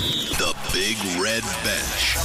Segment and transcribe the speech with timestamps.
[0.00, 0.39] The
[0.72, 2.16] Big Red Bench.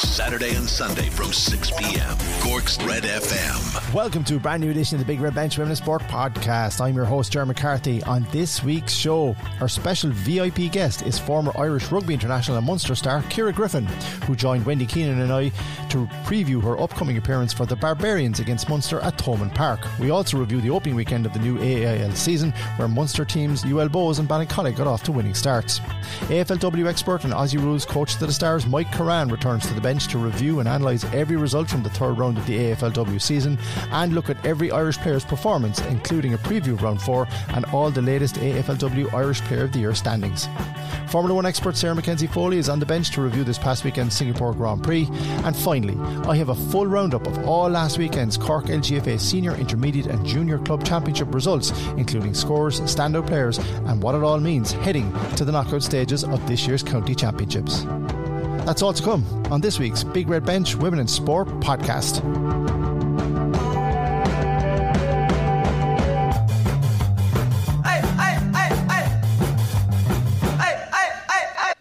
[0.00, 2.16] Saturday and Sunday from 6 p.m.
[2.40, 3.94] Cork's Red FM.
[3.94, 6.80] Welcome to a brand new edition of the Big Red Bench Women's Sport Podcast.
[6.80, 8.02] I'm your host, Jerry McCarthy.
[8.04, 12.94] On this week's show, our special VIP guest is former Irish Rugby International and Munster
[12.94, 13.84] star Ciara Griffin,
[14.26, 15.50] who joined Wendy Keenan and I
[15.90, 19.80] to preview her upcoming appearance for the Barbarians against Munster at Thomond Park.
[19.98, 23.88] We also review the opening weekend of the new AIL season, where Munster teams UL
[23.90, 25.80] Bohs and Ballincollig got off to winning starts.
[26.28, 30.06] AFLW expert and Aussie Rules coach to the Stars, Mike Currane, returns to the bench
[30.08, 33.58] to review and analyse every result from the third round of the AFLW season
[33.90, 37.90] and look at every Irish player's performance, including a preview of round four and all
[37.90, 40.48] the latest AFLW Irish Player of the Year standings.
[41.10, 44.54] Formula One expert Sarah McKenzie-Foley is on the bench to review this past weekend's Singapore
[44.54, 45.08] Grand Prix.
[45.44, 50.06] And finally, I have a full roundup of all last weekend's Cork LGFA Senior, Intermediate,
[50.06, 55.12] and Junior Club Championship results, including scores, standout players, and what it all means heading
[55.34, 57.79] to the knockout stages of this year's county championships.
[58.66, 62.20] That's all to come on this week's Big Red Bench Women in Sport podcast.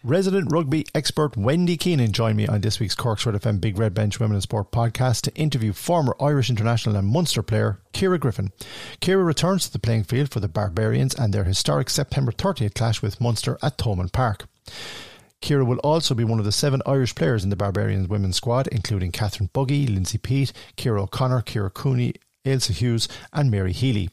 [0.09, 3.93] Resident rugby expert Wendy Keenan joined me on this week's Cork's Red FM Big Red
[3.93, 8.51] Bench Women in Sport podcast to interview former Irish international and Munster player Ciara Griffin.
[9.01, 13.03] Ciara returns to the playing field for the Barbarians and their historic September 30th clash
[13.03, 14.47] with Munster at Thomond Park.
[15.41, 18.67] Ciara will also be one of the seven Irish players in the Barbarians women's squad,
[18.67, 22.13] including Catherine Buggy, Lindsay Peat, Ciara O'Connor, Ciara Cooney,
[22.45, 24.09] Ailsa Hughes, and Mary Healy.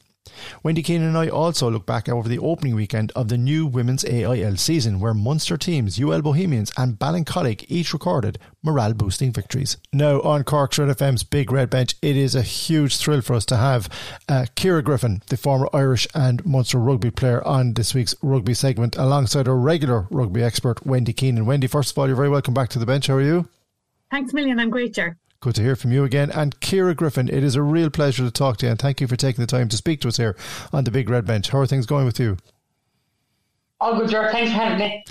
[0.62, 4.05] Wendy Keenan and I also look back over the opening weekend of the new women's
[4.05, 9.77] AIL season, where Munster teams UL Bohemians and Ballincollig each recorded morale boosting victories.
[9.92, 13.44] Now, on Cork's Red FM's Big Red Bench, it is a huge thrill for us
[13.46, 13.91] to have
[14.28, 18.96] uh, Ciara Griffin, the former Irish and Munster rugby player, on this week's rugby segment,
[18.96, 21.27] alongside our regular rugby expert, Wendy Keane.
[21.27, 21.44] Keenan.
[21.44, 23.08] Wendy, first of all, you're very welcome back to the bench.
[23.08, 23.48] How are you?
[24.12, 24.61] Thanks million.
[24.61, 25.18] I'm great, Jer.
[25.47, 26.33] Good to hear from you again.
[26.33, 29.07] And Ciara Griffin, it is a real pleasure to talk to you and thank you
[29.07, 30.34] for taking the time to speak to us here
[30.73, 31.51] on the Big Red Bench.
[31.51, 32.36] How are things going with you?
[33.79, 34.33] All good, George.
[34.33, 35.05] Thanks for having me.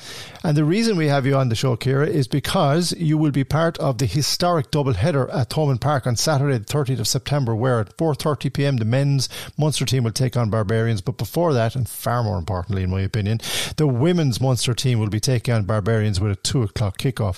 [0.43, 3.43] And the reason we have you on the show, Ciara, is because you will be
[3.43, 7.55] part of the historic double header at Thomond Park on Saturday, the 30th of September,
[7.55, 11.01] where at 4.30 pm the men's Munster team will take on Barbarians.
[11.01, 13.39] But before that, and far more importantly, in my opinion,
[13.77, 17.37] the women's Munster team will be taking on Barbarians with a 2 o'clock kickoff.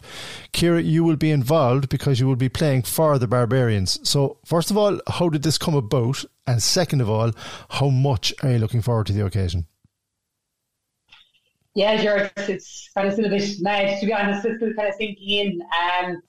[0.53, 3.99] Ciara, you will be involved because you will be playing for the Barbarians.
[4.07, 6.23] So, first of all, how did this come about?
[6.45, 7.33] And second of all,
[7.69, 9.65] how much are you looking forward to the occasion?
[11.77, 14.43] Yeah, George, it's kind of still a bit mad to be honest.
[14.43, 15.61] It's still kind of sinking in.
[15.61, 16.23] Um,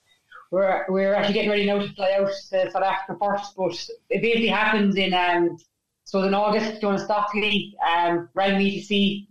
[0.51, 3.73] we're we're actually getting ready now to fly out to South Africa first, but
[4.11, 5.57] it basically happens in um,
[6.03, 6.79] so in August.
[6.81, 9.27] Jonas Stockley um, rang me to see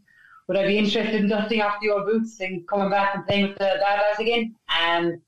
[0.49, 3.50] would I be interested in dusting off the old boots and coming back and playing
[3.50, 4.56] with the bad lads again.
[4.77, 5.23] Um,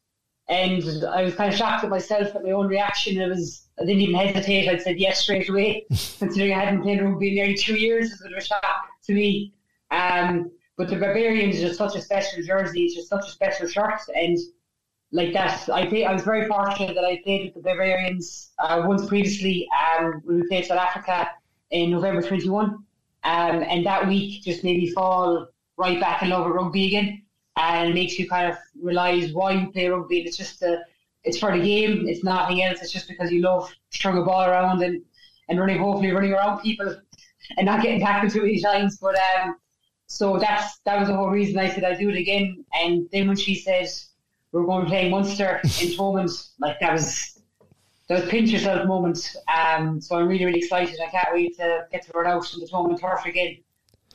[0.49, 3.21] and I was kind of shocked at myself at my own reaction.
[3.21, 4.69] It was I didn't even hesitate.
[4.69, 5.87] I said yes straight away,
[6.19, 8.07] considering I hadn't played rugby in nearly two years.
[8.07, 9.55] It was a bit of a shock to me.
[9.93, 12.85] Um, but the Barbarians is just such a special jersey.
[12.85, 14.39] It's just such a special shirt, and
[15.13, 18.83] like that, I think I was very fortunate that I played with the Barbarians uh,
[18.87, 21.29] once previously um, when we played South Africa
[21.71, 22.65] in November 21.
[22.65, 22.85] Um,
[23.25, 27.25] and that week just made me fall right back in love with rugby again.
[27.59, 30.21] And makes you kind of realise why you play rugby.
[30.21, 30.79] It's just a,
[31.25, 32.09] it's for the game.
[32.09, 32.81] It's nothing else.
[32.81, 35.03] It's just because you love throwing a ball around and,
[35.51, 36.97] and running, hopefully running around people
[37.59, 38.97] and not getting tackled too many times.
[38.97, 39.57] But um,
[40.11, 42.65] so that's that was the whole reason I said I'd do it again.
[42.75, 43.89] And then when she said
[44.51, 47.41] we're going to play Munster in Thomond, like that was
[48.09, 49.37] that was pinch yourself moment.
[49.47, 50.99] Um, so I'm really really excited.
[51.01, 53.59] I can't wait to get to run out in the Thomond turf again,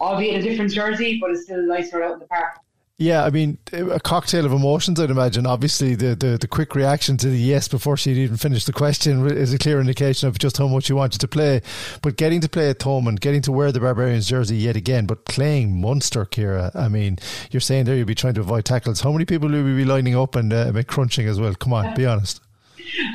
[0.02, 2.58] albeit a different jersey, but it's still nice to run out in the park.
[2.98, 5.46] Yeah, I mean, a cocktail of emotions, I'd imagine.
[5.46, 9.28] Obviously, the, the, the quick reaction to the yes before she'd even finished the question
[9.28, 11.62] is a clear indication of just how much you wanted to play.
[12.02, 15.26] But getting to play at Thomond, getting to wear the Barbarians jersey yet again, but
[15.26, 17.20] playing Munster, Ciara, I mean,
[17.52, 19.02] you're saying there you'll be trying to avoid tackles.
[19.02, 21.54] How many people will be lining up and uh, crunching as well?
[21.54, 22.40] Come on, be honest.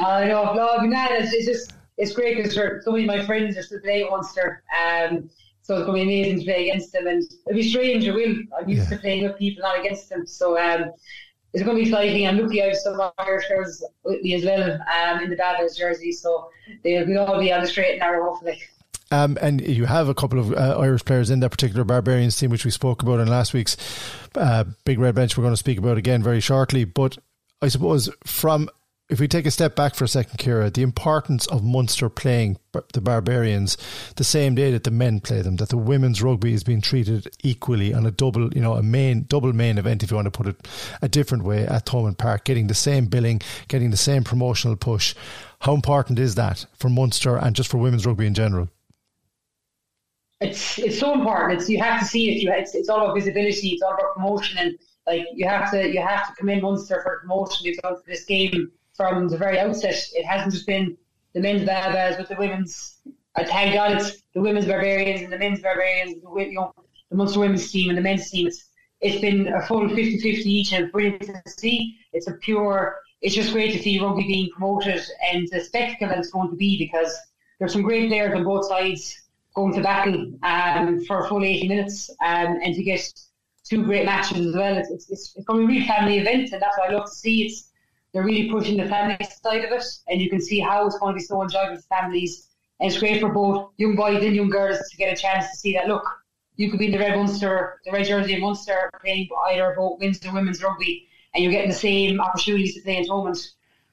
[0.04, 2.54] I know, no, I mean, it's, it's just, it's great because
[2.84, 4.62] so many of my friends are still playing Munster.
[4.78, 5.30] Um,
[5.62, 8.08] so it's going to be amazing to play against them, and it'll be strange.
[8.08, 8.36] I will.
[8.58, 8.96] I'm used yeah.
[8.96, 10.26] to playing with people, not against them.
[10.26, 10.90] So um,
[11.52, 12.26] it's going to be exciting.
[12.26, 15.76] I'm lucky I have some Irish players with me as well um, in the Babas
[15.76, 16.50] jersey, so
[16.82, 18.60] they'll be all be on the straight and narrow, hopefully.
[19.12, 22.50] Um, and you have a couple of uh, Irish players in that particular Barbarians team,
[22.50, 23.76] which we spoke about in last week's
[24.36, 25.36] uh, Big Red Bench.
[25.36, 26.84] We're going to speak about again very shortly.
[26.84, 27.18] But
[27.60, 28.70] I suppose from
[29.10, 32.58] if we take a step back for a second, Ciara, the importance of Munster playing
[32.92, 33.76] the Barbarians
[34.14, 37.28] the same day that the men play them, that the women's rugby is being treated
[37.42, 40.30] equally on a double, you know, a main double main event, if you want to
[40.30, 40.68] put it
[41.02, 45.16] a different way, at Thomond Park, getting the same billing, getting the same promotional push.
[45.58, 48.68] How important is that for Munster and just for women's rugby in general?
[50.40, 51.60] It's it's so important.
[51.60, 52.42] It's you have to see it.
[52.42, 53.70] You it's, it's all about visibility.
[53.70, 57.18] It's all about promotion, and like you have to you have to commend Munster for
[57.20, 57.64] promotion.
[57.64, 59.94] They've done for this game from the very outset.
[60.12, 60.94] It hasn't just been
[61.32, 62.98] the men's Barbas with the women's.
[63.34, 66.74] I thank God it's the women's Barbarians and the men's Barbarians, the, you know,
[67.08, 68.46] the Munster women's team and the men's team.
[68.46, 68.68] It's,
[69.00, 71.96] it's been a full 50-50 each and brilliant to see.
[72.12, 76.18] It's a pure, it's just great to see rugby being promoted and the spectacle that
[76.18, 77.16] it's going to be because
[77.58, 79.18] there's some great players on both sides
[79.54, 83.00] going to battle um, for a full 80 minutes um, and to get
[83.64, 84.76] two great matches as well.
[84.76, 87.06] It's, it's, it's going to be a real family event and that's what I love
[87.06, 87.46] to see.
[87.46, 87.69] It's
[88.12, 91.14] they're really pushing the family side of it, and you can see how it's going
[91.14, 92.48] to be so enjoyable for families.
[92.80, 95.56] And it's great for both young boys and young girls to get a chance to
[95.56, 95.86] see that.
[95.86, 96.04] Look,
[96.56, 100.00] you could be in the red Munster, the red jersey of Munster, playing either both
[100.00, 103.52] men's or women's rugby, and you're getting the same opportunities to play in Thomond.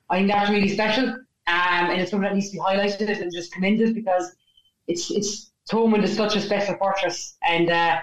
[0.09, 3.31] I think that's really special, um, and it's something that needs to be highlighted and
[3.31, 4.35] just commended because
[4.87, 7.99] it's it's Thomond is such a special fortress, and uh,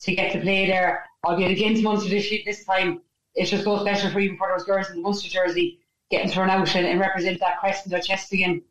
[0.00, 3.00] to get to play there, albeit against Munster this, this time,
[3.34, 6.50] it's just so special for even for those girls in the Munster jersey getting thrown
[6.50, 8.62] out and, and represent that crest in their chest again.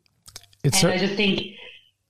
[0.62, 1.56] It's and cer- I just think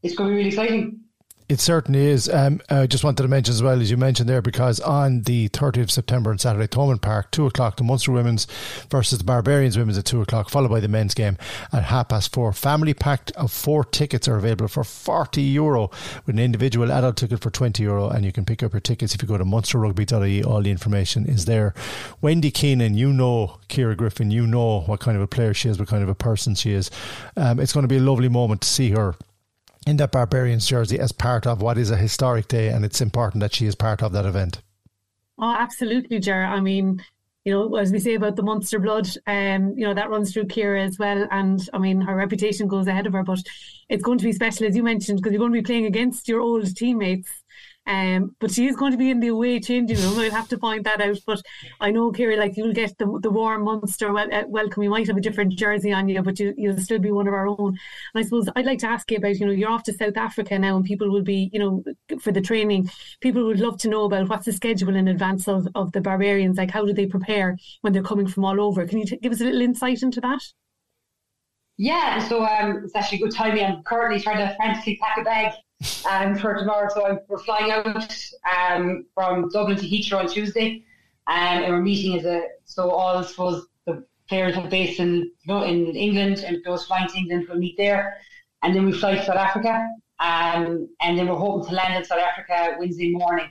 [0.02, 1.00] it's going to be really exciting.
[1.46, 2.26] It certainly is.
[2.30, 5.50] Um, I just wanted to mention as well, as you mentioned there, because on the
[5.50, 8.46] 30th of September on Saturday, Thomond Park, 2 o'clock, the Munster Women's
[8.90, 11.36] versus the Barbarians Women's at 2 o'clock, followed by the men's game
[11.70, 12.54] at half past 4.
[12.54, 15.90] Family packed of four tickets are available for 40 euro
[16.24, 18.08] with an individual adult ticket for 20 euro.
[18.08, 20.44] And you can pick up your tickets if you go to munsterrugby.ie.
[20.44, 21.74] All the information is there.
[22.22, 25.78] Wendy Keenan, you know Ciara Griffin, you know what kind of a player she is,
[25.78, 26.90] what kind of a person she is.
[27.36, 29.14] Um, it's going to be a lovely moment to see her
[29.86, 33.40] in that Barbarians jersey as part of what is a historic day, and it's important
[33.40, 34.62] that she is part of that event.
[35.38, 36.44] Oh, absolutely, Ger.
[36.44, 37.02] I mean,
[37.44, 40.46] you know, as we say about the Munster blood, um, you know, that runs through
[40.46, 41.26] Ciara as well.
[41.30, 43.40] And I mean, her reputation goes ahead of her, but
[43.90, 46.28] it's going to be special, as you mentioned, because you're going to be playing against
[46.28, 47.28] your old teammates
[47.86, 50.18] um, but she is going to be in the away changing room.
[50.18, 51.18] I'll have to point that out.
[51.26, 51.42] But
[51.80, 54.82] I know, Ciara, like you'll get the the warm Munster well, uh, welcome.
[54.82, 57.34] You might have a different jersey on you, but you, you'll still be one of
[57.34, 57.58] our own.
[57.58, 57.78] And
[58.14, 60.58] I suppose I'd like to ask you about, you know, you're off to South Africa
[60.58, 61.84] now, and people will be, you know,
[62.20, 62.90] for the training.
[63.20, 66.56] People would love to know about what's the schedule in advance of, of the Barbarians.
[66.56, 68.86] Like, how do they prepare when they're coming from all over?
[68.86, 70.40] Can you t- give us a little insight into that?
[71.76, 73.64] Yeah, so um, it's actually a good timing.
[73.64, 75.52] I'm currently trying to frantically pack a bag
[76.08, 76.88] um, for tomorrow.
[76.92, 78.16] So I'm, we're flying out
[78.56, 80.84] um, from Dublin to Heathrow on Tuesday,
[81.26, 85.30] um, and we're meeting as a so all I suppose the players are based in
[85.48, 88.18] in England, and those flying to England will meet there,
[88.62, 89.88] and then we fly to South Africa,
[90.20, 93.50] um, and then we're hoping to land in South Africa Wednesday morning.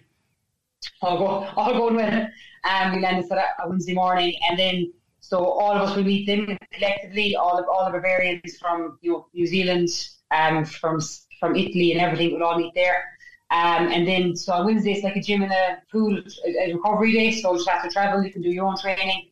[1.01, 1.25] All go
[1.55, 2.27] all going well.
[2.69, 4.93] Um, we land in South Africa Wednesday morning, and then.
[5.25, 8.99] So all of us will meet them collectively, all of all of our variants from
[9.01, 9.87] you know New Zealand,
[10.31, 10.99] um, from
[11.43, 13.03] from Italy and everything would all meet there.
[13.51, 17.11] Um, and then so on Wednesday it's like a gym and a pool, a, recovery
[17.11, 17.31] day.
[17.33, 18.23] So you just have to travel.
[18.23, 19.27] You can do your own training,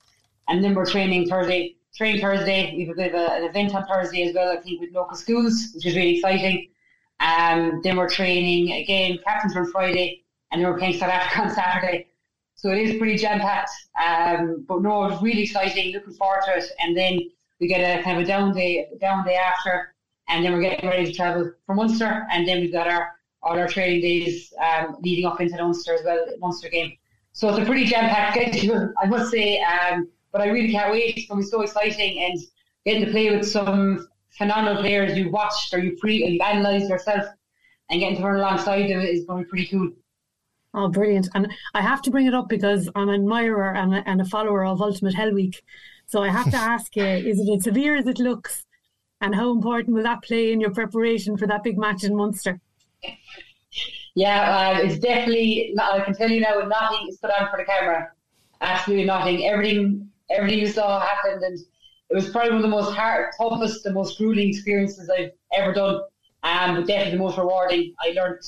[0.50, 1.75] and then we're training Thursday.
[1.96, 2.74] Train Thursday.
[2.75, 4.52] We have a bit of a, an event on Thursday as well.
[4.52, 6.69] I think with local schools, which is really exciting.
[7.19, 9.19] Um, then we're training again.
[9.24, 12.08] Captains on Friday, and then we're playing South Africa on Saturday.
[12.56, 13.72] So it is pretty jam packed.
[14.06, 15.94] Um, but no, it's really exciting.
[15.94, 16.65] Looking forward to it.
[16.80, 17.20] And then
[17.60, 19.96] we get a kind of a down day, down day after
[20.32, 23.12] and then we're getting ready to travel for Munster, and then we've got our
[23.44, 26.94] all our training days um, leading up into the Munster as well, Munster game.
[27.34, 29.62] So it's a pretty jam packed schedule, I must say.
[29.62, 31.18] Um, but I really can't wait.
[31.18, 32.40] It's going to be so exciting and
[32.86, 37.26] getting to play with some phenomenal players you watched or you pre you analysed yourself
[37.90, 39.92] and getting to run alongside them is going to be pretty cool.
[40.74, 41.28] Oh, brilliant.
[41.36, 44.26] And I have to bring it up because I'm an admirer and a, and a
[44.26, 45.62] follower of Ultimate Hell Week.
[46.06, 48.64] So I have to ask you, is it as severe as it looks?
[49.22, 52.60] And how important will that play in your preparation for that big match in Munster?
[54.16, 55.75] Yeah, uh, it's definitely.
[55.80, 58.12] I can tell you now, nothing is put on for the camera.
[58.60, 59.46] Absolutely nothing.
[59.46, 61.58] Everything, everything you saw happened, and
[62.10, 65.72] it was probably one of the most hard, toughest, the most grueling experiences I've ever
[65.72, 66.01] done.
[66.44, 67.94] Um, but definitely the most rewarding.
[68.01, 68.42] I learned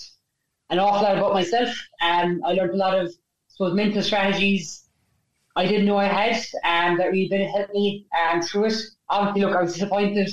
[0.72, 1.70] an awful lot about myself,
[2.02, 3.14] and um, I learned a lot of, I
[3.48, 4.84] suppose, mental strategies
[5.56, 8.82] I didn't know I had, and um, that really did help me um, through it.
[9.10, 10.30] Obviously, look, I was disappointed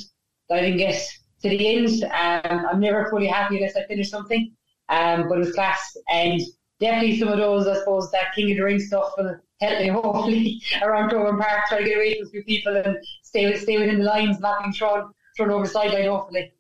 [0.57, 1.09] I didn't get
[1.43, 2.05] to the end.
[2.05, 4.53] Um, I'm never fully happy unless I finish something,
[4.89, 5.97] um, but it was class.
[6.09, 6.41] And
[6.81, 9.89] definitely some of those, I suppose, that King of the Ring stuff will help me
[9.91, 13.79] hopefully around Thomond Park, try to get away from a few people and stay stay
[13.79, 16.09] within the lines, not being thrown thrown over the sideline.
[16.09, 16.53] Hopefully.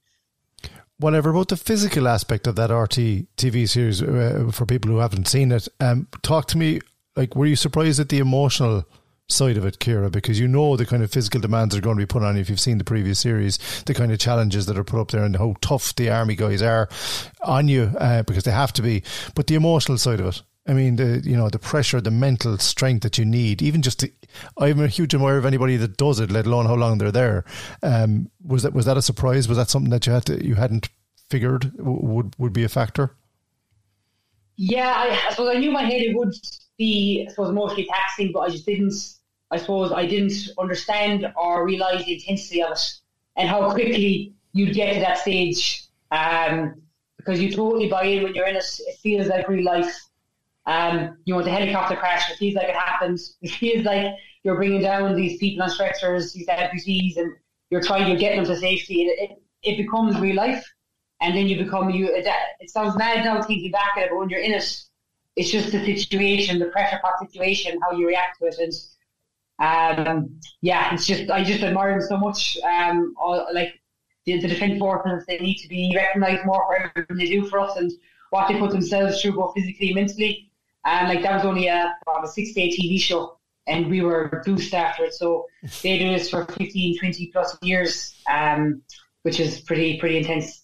[0.98, 5.28] Whatever about the physical aspect of that RT TV series uh, for people who haven't
[5.28, 6.80] seen it, um, talk to me.
[7.16, 8.84] Like, were you surprised at the emotional
[9.32, 12.02] side of it, Ciara, because you know the kind of physical demands are going to
[12.02, 14.78] be put on you if you've seen the previous series, the kind of challenges that
[14.78, 16.88] are put up there, and how tough the army guys are
[17.42, 19.02] on you uh, because they have to be.
[19.34, 22.58] But the emotional side of it, I mean, the you know the pressure, the mental
[22.58, 24.12] strength that you need, even just to,
[24.58, 27.44] I'm a huge admirer of anybody that does it, let alone how long they're there.
[27.82, 29.48] Um, was that was that a surprise?
[29.48, 30.88] Was that something that you had to, you hadn't
[31.28, 33.16] figured would would be a factor?
[34.56, 36.34] Yeah, I, I suppose I knew my head it would
[36.76, 38.92] be, I suppose, mostly taxing, but I just didn't
[39.50, 42.94] I suppose I didn't understand or realise the intensity of it
[43.36, 45.84] and how quickly you'd get to that stage.
[46.10, 46.82] Um,
[47.20, 48.64] because you totally buy in when you're in it.
[48.80, 49.94] It feels like real life.
[50.66, 53.18] Um, you know, the helicopter crash, it feels like it happened.
[53.42, 57.32] It feels like you're bringing down these people on stretchers, these amputees, and
[57.70, 59.02] you're trying, you're getting them to safety.
[59.02, 60.64] It, it, it becomes real life.
[61.20, 62.06] And then you become, you.
[62.06, 62.26] It,
[62.60, 64.82] it sounds mad now thinking back at it, but when you're in it,
[65.36, 68.56] it's just the situation, the pressure pot situation, how you react to it.
[68.58, 68.72] And
[69.60, 72.56] um, yeah, it's just I just admire them so much.
[72.64, 73.80] Um, all, like
[74.24, 77.60] the, the defence forces, they need to be recognised more for everything they do for
[77.60, 77.92] us and
[78.30, 80.50] what they put themselves through, both physically and mentally.
[80.86, 84.72] And like that was only a, a six day TV show, and we were boost
[84.72, 85.12] after it.
[85.12, 85.46] So
[85.82, 88.82] they do this for 15, 20 plus years, um,
[89.22, 90.62] which is pretty pretty intense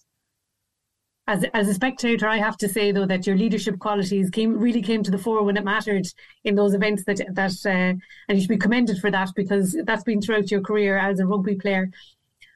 [1.27, 4.81] as as a spectator, I have to say though that your leadership qualities came really
[4.81, 6.07] came to the fore when it mattered
[6.45, 7.03] in those events.
[7.03, 10.61] That that uh, and you should be commended for that because that's been throughout your
[10.61, 11.89] career as a rugby player.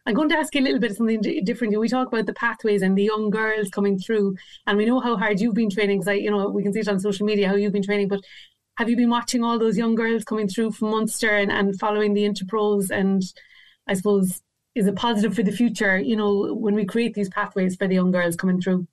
[0.05, 1.79] I'm going to ask you a little bit of something different.
[1.79, 4.35] We talk about the pathways and the young girls coming through,
[4.65, 5.99] and we know how hard you've been training.
[5.99, 8.07] Because you know, we can see it on social media how you've been training.
[8.07, 8.21] But
[8.77, 12.13] have you been watching all those young girls coming through from Munster and, and following
[12.13, 13.21] the interpros and
[13.87, 14.41] I suppose
[14.75, 17.95] is a positive for the future, you know, when we create these pathways for the
[17.95, 18.87] young girls coming through?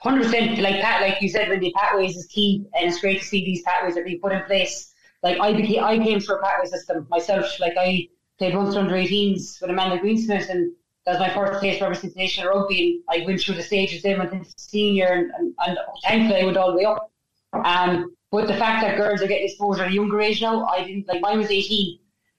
[0.00, 3.20] Hundred percent, like Pat, like you said, when the pathways is key, and it's great
[3.20, 4.94] to see these pathways are being put in place.
[5.22, 7.60] Like I became, I came through a pathway system myself.
[7.60, 10.72] Like I played once under 18s with Amanda Greensmith, and
[11.04, 13.02] that was my first taste for representation rugby.
[13.08, 16.44] And I went through the stages, then went into senior, and, and, and thankfully I
[16.46, 17.10] went all the way up.
[17.52, 20.84] Um, but the fact that girls are getting exposure at a younger age now, I
[20.84, 21.20] didn't like.
[21.20, 21.98] Mine was 18.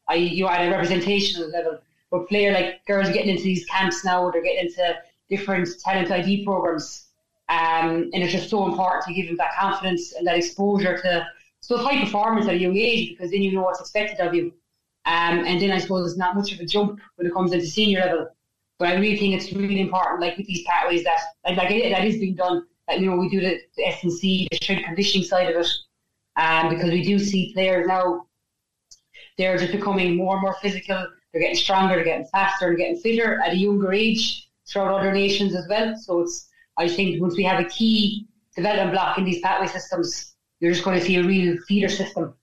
[0.09, 1.79] I you had a representation level
[2.11, 4.95] but player like girls are getting into these camps now, they're getting into
[5.29, 7.07] different talent ID programs.
[7.49, 11.25] Um, and it's just so important to give them that confidence and that exposure to
[11.61, 14.53] so high performance at a young age because then you know what's expected of you.
[15.05, 17.65] Um, and then I suppose it's not much of a jump when it comes into
[17.65, 18.27] senior level.
[18.77, 22.05] But I really think it's really important, like with these pathways, that like, like that
[22.05, 22.65] is being done.
[22.87, 25.61] That you know we do the, the S and C, the strength conditioning side of
[25.61, 25.67] it,
[26.35, 28.25] um, because we do see players now.
[29.37, 32.97] They're just becoming more and more physical they're getting stronger, they're getting faster, they're getting
[32.97, 35.95] fitter at a younger age throughout other nations as well.
[35.97, 40.35] So it's, I think once we have a key development block in these pathway systems,
[40.59, 42.35] you're just going to see a real feeder system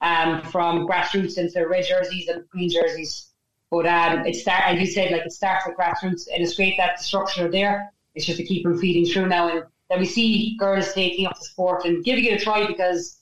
[0.00, 3.32] um, from grassroots into red jerseys and green jerseys.
[3.70, 6.76] But um, it start, as you said, like it starts at grassroots, and it's great
[6.78, 7.92] that the structure are there.
[8.14, 11.36] It's just to keep them feeding through now, and that we see girls taking up
[11.38, 13.15] the sport and giving it a try because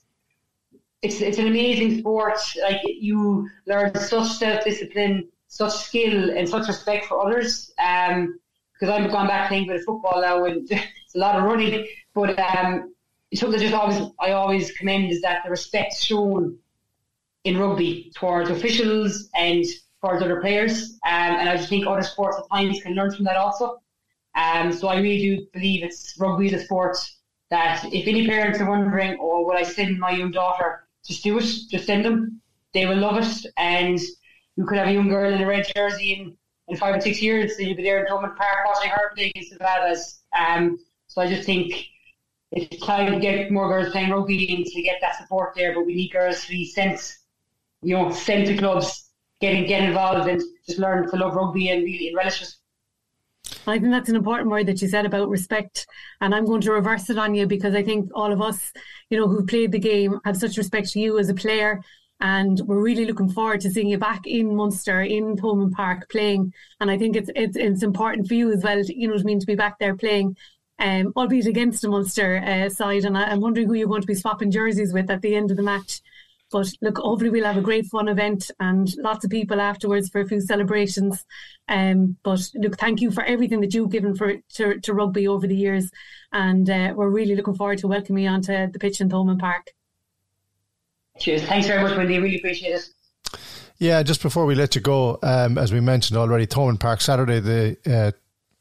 [1.05, 2.39] it's it's an amazing sport.
[2.63, 7.73] Like you learn such self discipline, such skill, and such respect for others.
[7.79, 8.39] Um,
[8.73, 11.87] because I've gone back playing of football now, and it's a lot of running.
[12.15, 12.95] But um,
[13.35, 16.59] something that just always I always commend is that the respect shown
[17.45, 19.65] in rugby towards officials and
[20.01, 20.99] towards other players.
[21.07, 23.81] Um, and I just think other sports at times can learn from that also.
[24.35, 26.97] Um, so I really do believe it's rugby the sport
[27.51, 31.39] that if any parents are wondering, oh, will I send my young daughter just do
[31.39, 31.47] it.
[31.71, 32.41] Just send them.
[32.73, 33.47] They will love it.
[33.57, 34.01] And
[34.57, 36.37] you could have a young girl in a red jersey in,
[36.69, 39.31] in five or six years, and you'll be there in Thomond Park watching her play
[39.35, 40.21] against the Vadas.
[40.39, 41.87] Um, so I just think
[42.51, 45.75] it's time to get more girls playing rugby and to get that support there.
[45.75, 47.17] But we need girls to be sent,
[47.83, 51.85] you know, sent to clubs, getting get involved and just learn to love rugby and
[51.85, 52.55] really relish it.
[53.67, 55.87] I think that's an important word that you said about respect.
[56.21, 58.73] And I'm going to reverse it on you because I think all of us,
[59.11, 61.83] you know, who played the game have such respect to you as a player.
[62.21, 66.53] And we're really looking forward to seeing you back in Munster, in Thomond Park playing.
[66.81, 69.23] And I think it's it's, it's important for you as well, to, you know what
[69.23, 70.37] I mean, to be back there playing,
[70.79, 73.05] um, albeit against the Munster uh, side.
[73.05, 75.51] And I, I'm wondering who you're going to be swapping jerseys with at the end
[75.51, 76.01] of the match.
[76.55, 80.21] But look, hopefully we'll have a great fun event and lots of people afterwards for
[80.21, 81.25] a few celebrations.
[81.67, 85.49] Um, but look, thank you for everything that you've given for to, to rugby over
[85.49, 85.91] the years,
[86.31, 89.73] and uh, we're really looking forward to welcoming you onto the pitch in Thomond Park.
[91.19, 91.43] Cheers.
[91.43, 92.21] Thanks very much, Wendy.
[92.21, 92.89] Really appreciate it.
[93.79, 97.41] Yeah, just before we let you go, um, as we mentioned already, Thomond Park, Saturday,
[97.41, 98.13] the uh,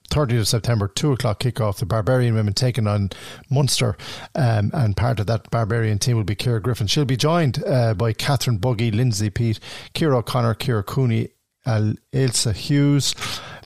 [0.09, 1.77] 30th of September, 2 o'clock kickoff.
[1.77, 3.09] The Barbarian women taking on
[3.49, 3.97] Munster.
[4.35, 6.87] Um, and part of that Barbarian team will be Ciara Griffin.
[6.87, 9.59] She'll be joined uh, by Catherine Buggy, Lindsay Peat,
[9.93, 11.29] Ciara O'Connor, Ciara Cooney,
[11.65, 13.15] Ailsa Hughes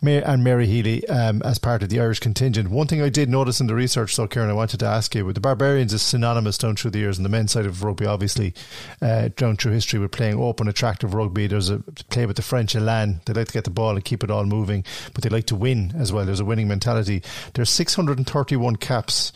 [0.01, 2.69] and Mary Healy um, as part of the Irish contingent.
[2.69, 5.31] One thing I did notice in the research, though, Kieran, I wanted to ask you:
[5.33, 8.53] the Barbarians is synonymous down through the years, and the men's side of rugby, obviously,
[9.01, 11.47] uh, down through history, with playing open, attractive rugby.
[11.47, 13.21] There's a play with the French elan.
[13.25, 15.55] They like to get the ball and keep it all moving, but they like to
[15.55, 16.25] win as well.
[16.25, 17.23] There's a winning mentality.
[17.53, 19.31] There's 631 caps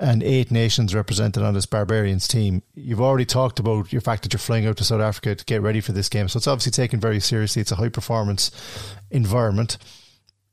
[0.00, 2.62] and eight nations represented on this Barbarians team.
[2.74, 5.60] You've already talked about your fact that you're flying out to South Africa to get
[5.60, 6.26] ready for this game.
[6.26, 7.60] So it's obviously taken very seriously.
[7.60, 8.50] It's a high performance
[9.10, 9.76] environment.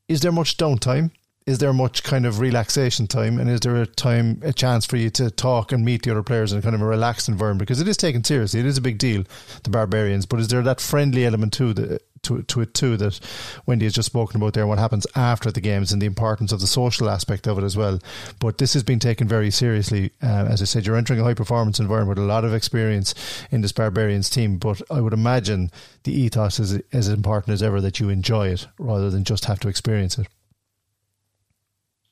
[0.09, 1.11] Is there much downtime?
[1.45, 3.39] Is there much kind of relaxation time?
[3.39, 6.23] And is there a time, a chance for you to talk and meet the other
[6.23, 7.59] players in kind of a relaxed environment?
[7.59, 8.59] Because it is taken seriously.
[8.59, 9.23] It is a big deal,
[9.63, 10.25] the Barbarians.
[10.25, 13.19] But is there that friendly element too that to, to it too that
[13.65, 16.59] Wendy has just spoken about there, what happens after the games and the importance of
[16.59, 17.99] the social aspect of it as well.
[18.39, 20.11] But this has been taken very seriously.
[20.21, 23.13] Uh, as I said, you're entering a high performance environment with a lot of experience
[23.51, 25.71] in this Barbarians team, but I would imagine
[26.03, 29.59] the ethos is as important as ever that you enjoy it rather than just have
[29.61, 30.27] to experience it.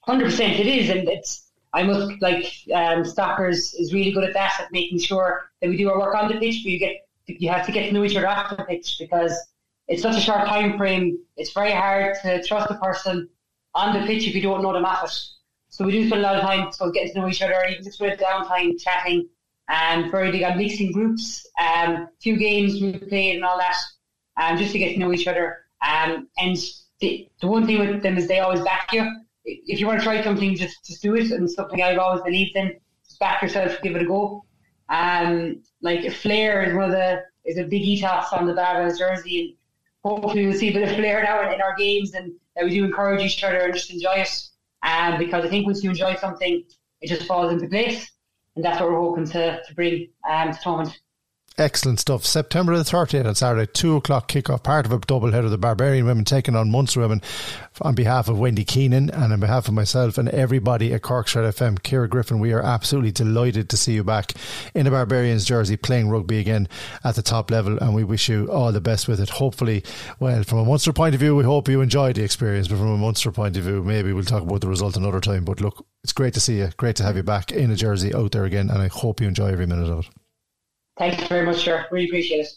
[0.02, 1.42] Hundred percent, it is, and it's.
[1.74, 5.76] I must like um, Stockers is really good at that, at making sure that we
[5.76, 6.62] do our work on the pitch.
[6.64, 9.34] But you get you have to get to know each other after the pitch because
[9.88, 11.20] it's such a short time frame.
[11.38, 13.30] It's very hard to trust a person
[13.74, 15.20] on the pitch if you don't know them at it.
[15.70, 17.84] So we do spend a lot of time so getting to know each other, even
[17.84, 19.28] just with downtime, chatting,
[19.68, 21.46] and very big on mixing groups.
[21.60, 23.76] Um, few games we played and all that,
[24.38, 25.58] um, just to get to know each other.
[25.86, 26.58] Um, and
[27.00, 29.06] the, the one thing with them is they always back you.
[29.44, 31.32] If you want to try something, just just do it.
[31.32, 34.46] And something I've always believed in, just back yourself, give it a go.
[34.90, 39.58] Um, like flair is one of the is a big ethos on the Barbas jersey
[40.06, 42.72] hopefully we'll see a bit of flair now in, in our games and that we
[42.72, 44.50] do encourage each other and just enjoy it.
[44.84, 46.64] Um, because I think once you enjoy something,
[47.02, 48.12] it just falls into place.
[48.56, 50.96] And that's what we're hoping to, to bring um, to Thomond.
[51.58, 52.26] Excellent stuff.
[52.26, 55.48] September the 30th on Saturday, 2 o'clock kickoff, part of a double header.
[55.48, 57.22] The Barbarian women taking on Munster women
[57.82, 61.46] on behalf of Wendy Keenan and on behalf of myself and everybody at Cork's Red
[61.56, 61.82] FM.
[61.82, 64.34] Ciara Griffin, we are absolutely delighted to see you back
[64.74, 66.68] in a Barbarians jersey playing rugby again
[67.06, 69.30] at the top level and we wish you all the best with it.
[69.30, 69.82] Hopefully,
[70.20, 72.90] well, from a Munster point of view, we hope you enjoyed the experience, but from
[72.90, 75.46] a Munster point of view, maybe we'll talk about the result another time.
[75.46, 76.72] But look, it's great to see you.
[76.76, 79.30] Great to have you back in a jersey out there again and I hope you
[79.30, 80.25] enjoy every minute of it.
[80.98, 81.86] Thanks very much, sir.
[81.92, 82.48] Really appreciate it.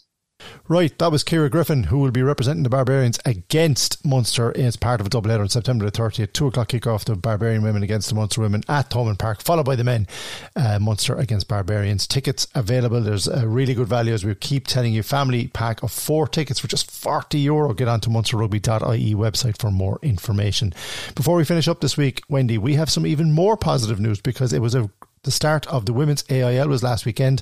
[0.67, 5.01] Right, that was Ciara Griffin, who will be representing the Barbarians against Munster as part
[5.01, 6.31] of a double header on September the 30th.
[6.33, 9.75] 2 o'clock kick-off, the Barbarian women against the Munster women at Thomond Park, followed by
[9.75, 10.07] the men,
[10.55, 12.07] uh, Munster against Barbarians.
[12.07, 13.01] Tickets available.
[13.01, 15.03] There's a really good value, as we keep telling you.
[15.03, 17.73] Family pack of four tickets for just 40 euro.
[17.73, 20.73] Get on to munsterrugby.ie website for more information.
[21.15, 24.53] Before we finish up this week, Wendy, we have some even more positive news because
[24.53, 24.89] it was a
[25.23, 27.41] the start of the women's AIL was last weekend,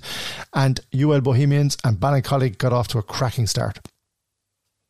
[0.54, 3.80] and UL Bohemians and Ballincollig got off to a cracking start.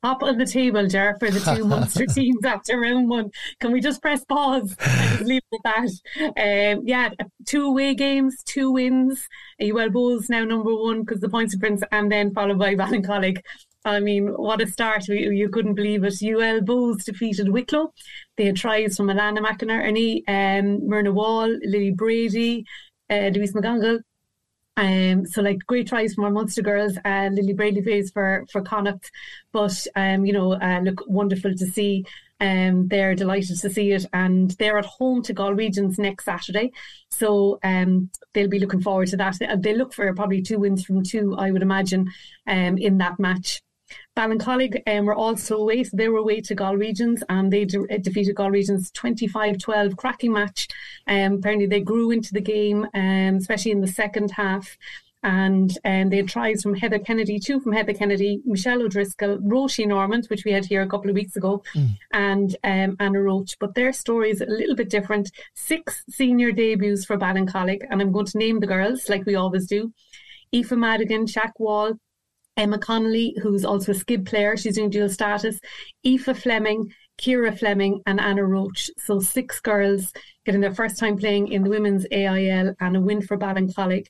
[0.04, 3.32] Top of the table, Jar, for the two Munster teams after round one.
[3.60, 5.89] Can we just press pause and leave it at
[6.38, 6.78] that?
[6.78, 7.10] Um, yeah,
[7.47, 9.28] two away games, two wins.
[9.60, 13.39] UL Bohs now number one because the points difference, and then followed by Ballincollig.
[13.88, 15.08] I mean, what a start.
[15.08, 16.21] You couldn't believe it.
[16.21, 17.93] UL Bohs defeated Wicklow.
[18.36, 22.65] They had tries from Alana McInerney, um, Myrna Wall, Lily Brady,
[23.10, 24.00] uh, Louise McGonagall.
[24.76, 28.62] Um, so like great tries from our Munster girls, uh, Lily Brady plays for for
[28.62, 29.10] Connacht,
[29.52, 32.06] but um, you know, uh, look wonderful to see.
[32.39, 36.73] Um, they're delighted to see it, and they're at home to Galwegians next Saturday,
[37.10, 39.39] so um, they'll be looking forward to that.
[39.63, 42.12] They look for probably two wins from two, I would imagine,
[42.45, 43.62] um, in that match.
[44.15, 47.97] Ballincollig um, were also away, so they were away to Galwegians and they de- uh,
[48.02, 50.67] defeated Galwegians 25-12, cracking match.
[51.08, 54.78] Um, apparently they grew into the game, um, especially in the second half.
[55.23, 59.86] And um, they had tries from Heather Kennedy, two from Heather Kennedy, Michelle O'Driscoll, Roshi
[59.88, 61.89] Normand, which we had here a couple of weeks ago, mm.
[62.13, 63.58] and um, Anna Roach.
[63.60, 65.32] But their story is a little bit different.
[65.56, 69.65] Six senior debuts for Ballincollig, and I'm going to name the girls like we always
[69.65, 69.91] do.
[70.54, 71.93] Aoife Madigan, Shaq Wall,
[72.58, 75.60] Emma Connolly, who's also a skid player, she's doing dual status,
[76.06, 78.89] Aoife Fleming, Ciara Fleming, and Anna Roach.
[78.98, 80.12] So six girls
[80.46, 84.08] getting their first time playing in the women's AIL and a win for Ballincollig.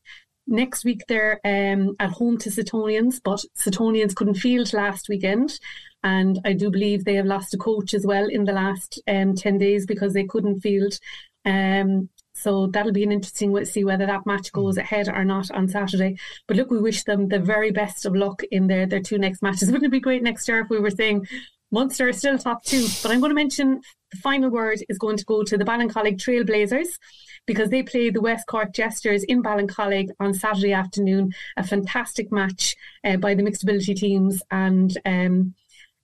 [0.48, 5.60] Next week they're um, at home to Setonians, but Setonians couldn't field last weekend.
[6.04, 9.36] And I do believe they have lost a coach as well in the last um,
[9.36, 10.98] 10 days because they couldn't field.
[11.44, 14.82] Um, So that'll be an interesting to see whether that match goes mm.
[14.82, 16.18] ahead or not on Saturday.
[16.48, 19.42] But look, we wish them the very best of luck in their, their two next
[19.42, 19.68] matches.
[19.72, 21.28] Wouldn't it be great next year if we were saying
[21.72, 22.88] Munster is still top two?
[23.02, 26.18] But I'm going to mention the final word is going to go to the Ballincollig
[26.18, 26.98] Trailblazers
[27.46, 31.34] because they play the West Cork Jesters in Ballincollig on Saturday afternoon.
[31.58, 35.56] A fantastic match uh, by the mixed ability teams and um,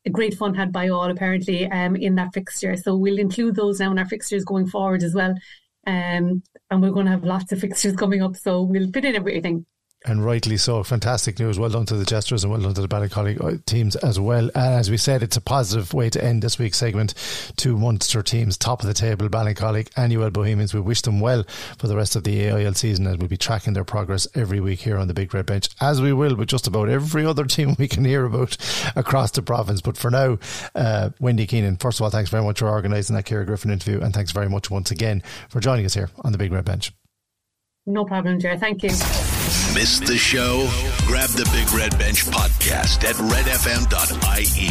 [0.05, 2.75] a great fun had by all apparently um, in that fixture.
[2.75, 5.35] So we'll include those now in our fixtures going forward as well.
[5.85, 9.15] Um, and we're going to have lots of fixtures coming up, so we'll fit in
[9.15, 9.65] everything
[10.05, 10.83] and rightly so.
[10.83, 11.59] Fantastic news.
[11.59, 14.49] Well done to the Jesters and well done to the Ballincollig uh, teams as well.
[14.55, 17.13] And as we said, it's a positive way to end this week's segment.
[17.55, 20.73] Two Munster teams, top of the table, Ballincollig and UL Bohemians.
[20.73, 21.43] We wish them well
[21.77, 24.79] for the rest of the AIL season and we'll be tracking their progress every week
[24.81, 27.75] here on the Big Red Bench, as we will with just about every other team
[27.77, 28.57] we can hear about
[28.95, 29.81] across the province.
[29.81, 30.39] But for now,
[30.75, 34.01] uh, Wendy Keenan, first of all, thanks very much for organising that Ciara Griffin interview
[34.01, 36.91] and thanks very much once again for joining us here on the Big Red Bench.
[37.85, 38.57] No problem, Jerry.
[38.57, 38.91] Thank you.
[39.73, 40.69] Missed the show?
[41.05, 44.69] Grab the Big Red Bench podcast at redfm.ie.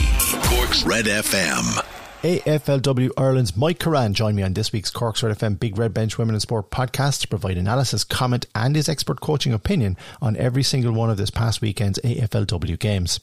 [0.57, 1.85] Cork's Red FM.
[2.23, 6.19] AFLW Ireland's Mike Currane joined me on this week's Cork's Red FM Big Red Bench
[6.19, 10.63] Women in Sport podcast to provide analysis, comment, and his expert coaching opinion on every
[10.63, 13.19] single one of this past weekend's AFLW games.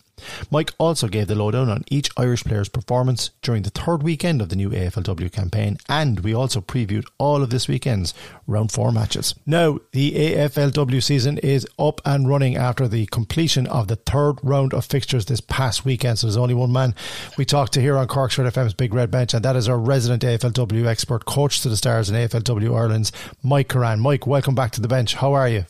[0.52, 4.50] Mike also gave the lowdown on each Irish player's performance during the third weekend of
[4.50, 8.14] the new AFLW campaign, and we also previewed all of this weekend's
[8.48, 9.36] round four matches.
[9.46, 14.74] Now, the AFLW season is up and running after the completion of the third round
[14.74, 16.20] of fixtures this past weekend.
[16.20, 16.96] So there's only one man
[17.38, 19.80] we talked to here on Cork's Red FM's Big Red Bench, and that is our
[19.80, 23.12] resident AFLW expert, coach to the Stars in AFLW Ireland's
[23.44, 24.00] Mike Currane.
[24.00, 25.16] Mike, welcome back to the bench.
[25.16, 25.66] How are you?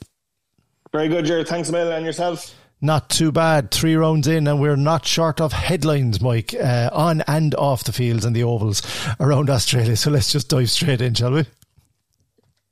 [0.91, 1.47] Very good, Jared.
[1.47, 2.55] Thanks, Mel, and yourself?
[2.81, 3.71] Not too bad.
[3.71, 7.91] Three rounds in, and we're not short of headlines, Mike, uh, on and off the
[7.91, 8.81] fields and the ovals
[9.19, 9.95] around Australia.
[9.99, 11.45] So let's just dive straight in, shall we?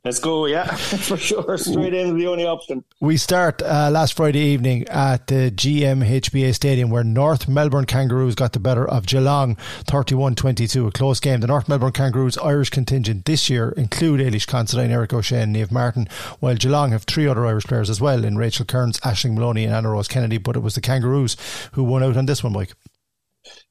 [0.07, 1.57] Let's go, yeah, for sure.
[1.57, 2.85] Straight in is the only option.
[3.01, 8.53] We start uh, last Friday evening at the GMHBA Stadium where North Melbourne Kangaroos got
[8.53, 10.87] the better of Geelong 31 22.
[10.87, 11.41] A close game.
[11.41, 15.71] The North Melbourne Kangaroos Irish contingent this year include Ailish Considine, Erika O'Shea, and Niamh
[15.71, 16.07] Martin,
[16.39, 19.73] while Geelong have three other Irish players as well in Rachel Kearns, Aishling Moloney, and
[19.73, 20.37] Anna Rose Kennedy.
[20.37, 21.35] But it was the Kangaroos
[21.73, 22.71] who won out on this one, Mike.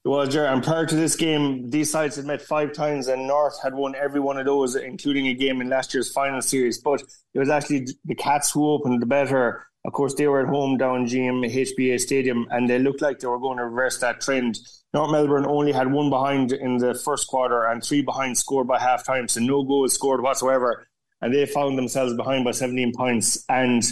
[0.07, 3.61] Well, Jerry, and prior to this game, these sides had met five times, and North
[3.61, 6.77] had won every one of those, including a game in last year's final series.
[6.77, 9.67] But it was actually the Cats who opened the better.
[9.83, 13.27] Of course, they were at home down GM HBA Stadium, and they looked like they
[13.27, 14.59] were going to reverse that trend.
[14.93, 18.79] North Melbourne only had one behind in the first quarter and three behind scored by
[18.79, 20.87] half time, so no goals scored whatsoever.
[21.19, 23.43] And they found themselves behind by 17 points.
[23.49, 23.83] And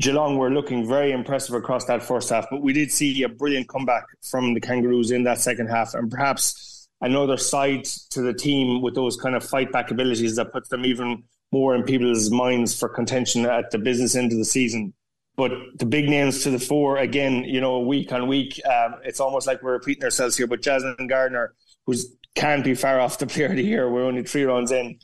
[0.00, 3.68] Geelong were looking very impressive across that first half, but we did see a brilliant
[3.68, 8.80] comeback from the Kangaroos in that second half, and perhaps another side to the team
[8.80, 12.78] with those kind of fight back abilities that puts them even more in people's minds
[12.78, 14.94] for contention at the business end of the season.
[15.36, 19.20] But the big names to the fore again, you know, week on week, um, it's
[19.20, 20.46] almost like we're repeating ourselves here.
[20.46, 21.54] But Jasmine Garner,
[21.86, 24.98] who's can't be far off the player of the year, we're only three rounds in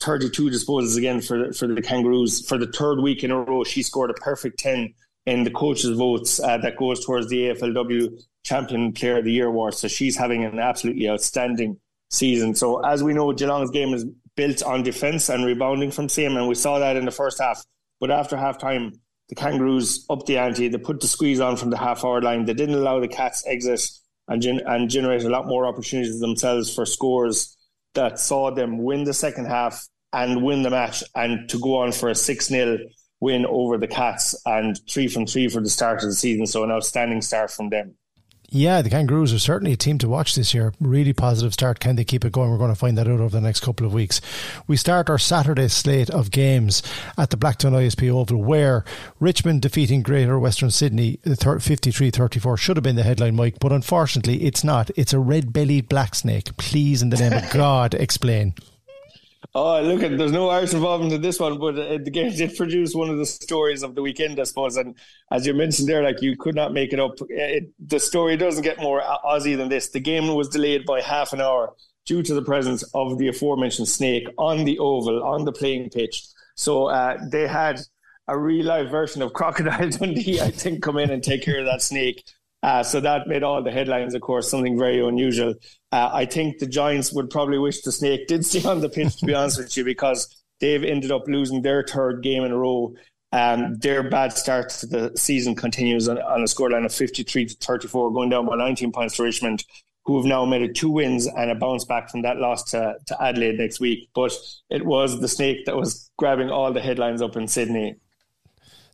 [0.00, 3.64] 32 disposals again for for the Kangaroos for the third week in a row.
[3.64, 4.94] She scored a perfect 10
[5.26, 9.46] in the coaches' votes uh, that goes towards the AFLW Champion Player of the Year
[9.46, 9.74] award.
[9.74, 11.78] So she's having an absolutely outstanding
[12.10, 12.54] season.
[12.54, 16.48] So as we know, Geelong's game is built on defence and rebounding from same, and
[16.48, 17.62] we saw that in the first half.
[18.00, 18.92] But after half time,
[19.28, 20.68] the Kangaroos upped the ante.
[20.68, 22.46] They put the squeeze on from the half hour line.
[22.46, 23.82] They didn't allow the Cats exit
[24.28, 27.57] and, gen- and generate a lot more opportunities themselves for scores
[27.94, 31.92] that saw them win the second half and win the match and to go on
[31.92, 32.78] for a 6 0
[33.20, 36.46] win over the Cats and three from three for the start of the season.
[36.46, 37.94] So an outstanding start from them.
[38.50, 40.72] Yeah, the Kangaroos are certainly a team to watch this year.
[40.80, 41.80] Really positive start.
[41.80, 42.50] Can they keep it going?
[42.50, 44.22] We're going to find that out over the next couple of weeks.
[44.66, 46.82] We start our Saturday slate of games
[47.18, 48.86] at the Blacktown ISP Oval, where
[49.20, 54.42] Richmond defeating Greater Western Sydney 53 34 should have been the headline, Mike, but unfortunately
[54.44, 54.90] it's not.
[54.96, 56.56] It's a red bellied black snake.
[56.56, 58.54] Please, in the name of God, explain.
[59.54, 62.56] Oh, look at there's no Irish involvement in this one, but uh, the game did
[62.56, 64.76] produce one of the stories of the weekend, I suppose.
[64.76, 64.96] And
[65.30, 67.12] as you mentioned there, like you could not make it up.
[67.28, 69.90] It, the story doesn't get more Aussie than this.
[69.90, 71.74] The game was delayed by half an hour
[72.04, 76.26] due to the presence of the aforementioned snake on the oval on the playing pitch.
[76.56, 77.80] So uh, they had
[78.26, 81.66] a real live version of Crocodile Dundee, I think, come in and take care of
[81.66, 82.24] that snake.
[82.62, 85.54] Uh, so that made all the headlines, of course, something very unusual.
[85.92, 89.16] Uh, I think the Giants would probably wish the Snake did stay on the pitch,
[89.18, 92.56] to be honest with you, because they've ended up losing their third game in a
[92.56, 92.94] row.
[93.30, 97.54] Um, their bad start to the season continues on, on a scoreline of 53 to
[97.54, 99.64] 34, going down by 19 points to Richmond,
[100.06, 102.96] who have now made it two wins and a bounce back from that loss to,
[103.06, 104.08] to Adelaide next week.
[104.14, 104.32] But
[104.70, 107.96] it was the snake that was grabbing all the headlines up in Sydney.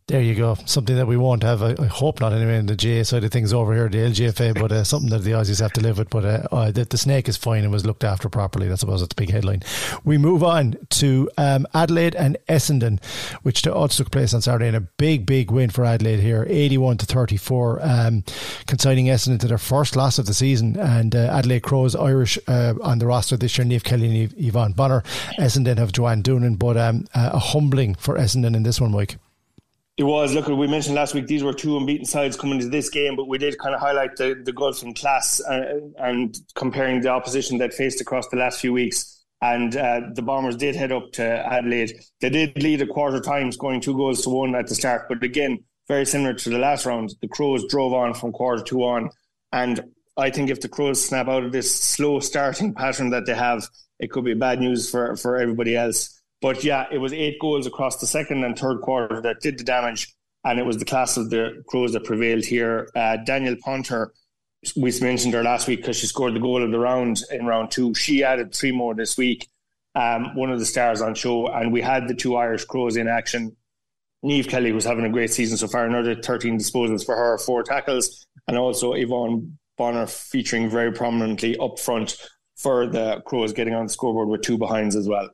[0.07, 0.55] There you go.
[0.65, 1.63] Something that we won't have.
[1.63, 2.59] I, hope not anyway.
[2.59, 5.31] In the GA side of things over here, the LGFA, but uh, something that the
[5.31, 6.11] Aussies have to live with.
[6.11, 8.67] But uh, uh, the, the, snake is fine and was looked after properly.
[8.67, 9.63] That's suppose it's a big headline.
[10.03, 13.03] We move on to um, Adelaide and Essendon,
[13.41, 16.99] which also took place on Saturday, and a big, big win for Adelaide here, eighty-one
[16.99, 18.23] to thirty-four, um,
[18.67, 20.77] consigning Essendon to their first loss of the season.
[20.77, 24.73] And uh, Adelaide Crows Irish uh, on the roster this year: Niamh Kelly and Yvonne
[24.73, 25.01] Bonner.
[25.39, 29.17] Essendon have Joanne Doonan, but um, a humbling for Essendon in this one, Mike.
[29.97, 30.33] It was.
[30.33, 33.29] Look, we mentioned last week these were two unbeaten sides coming into this game, but
[33.29, 37.73] we did kind of highlight the, the in class uh, and comparing the opposition that
[37.73, 39.23] faced across the last few weeks.
[39.41, 41.93] And uh, the Bombers did head up to Adelaide.
[42.19, 45.07] They did lead a quarter time, scoring two goals to one at the start.
[45.07, 48.83] But again, very similar to the last round, the Crows drove on from quarter two
[48.83, 49.11] on.
[49.53, 49.81] And
[50.17, 53.67] I think if the Crows snap out of this slow starting pattern that they have,
[53.99, 56.21] it could be bad news for, for everybody else.
[56.45, 59.63] But yeah, it was eight goals across the second and third quarter that did the
[59.63, 62.87] damage, and it was the class of the Crows that prevailed here.
[62.95, 64.13] Uh, Danielle Ponter,
[64.75, 67.71] we mentioned her last week because she scored the goal of the round in round
[67.71, 67.95] two.
[67.95, 69.47] She added three more this week.
[69.95, 73.07] Um, one of the stars on show, and we had the two Irish Crows in
[73.07, 73.55] action.
[74.23, 77.63] Niamh Kelly was having a great season so far, another 13 disposals for her, four
[77.63, 82.17] tackles, and also Yvonne Bonner featuring very prominently up front
[82.55, 85.31] for the Crows, getting on the scoreboard with two behinds as well.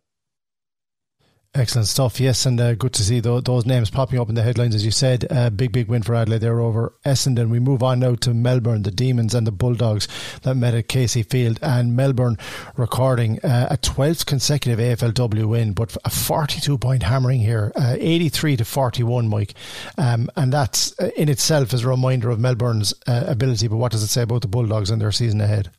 [1.53, 4.41] Excellent stuff, yes, and uh, good to see those, those, names popping up in the
[4.41, 5.27] headlines, as you said.
[5.29, 7.49] Uh, big, big win for Adelaide there over Essendon.
[7.49, 10.07] We move on now to Melbourne, the Demons and the Bulldogs
[10.43, 12.37] that met at Casey Field, and Melbourne
[12.77, 18.55] recording uh, a 12th consecutive AFLW win, but a 42 point hammering here, uh, 83
[18.55, 19.53] to 41, Mike.
[19.97, 23.91] Um, and that's uh, in itself is a reminder of Melbourne's uh, ability, but what
[23.91, 25.69] does it say about the Bulldogs and their season ahead?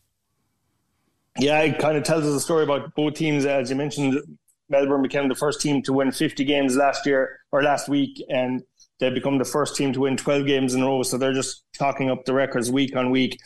[1.38, 3.46] Yeah, it kind of tells us a story about both teams.
[3.46, 4.20] As you mentioned,
[4.68, 8.62] Melbourne became the first team to win 50 games last year or last week, and
[9.00, 11.02] they become the first team to win 12 games in a row.
[11.02, 13.38] So they're just talking up the records week on week.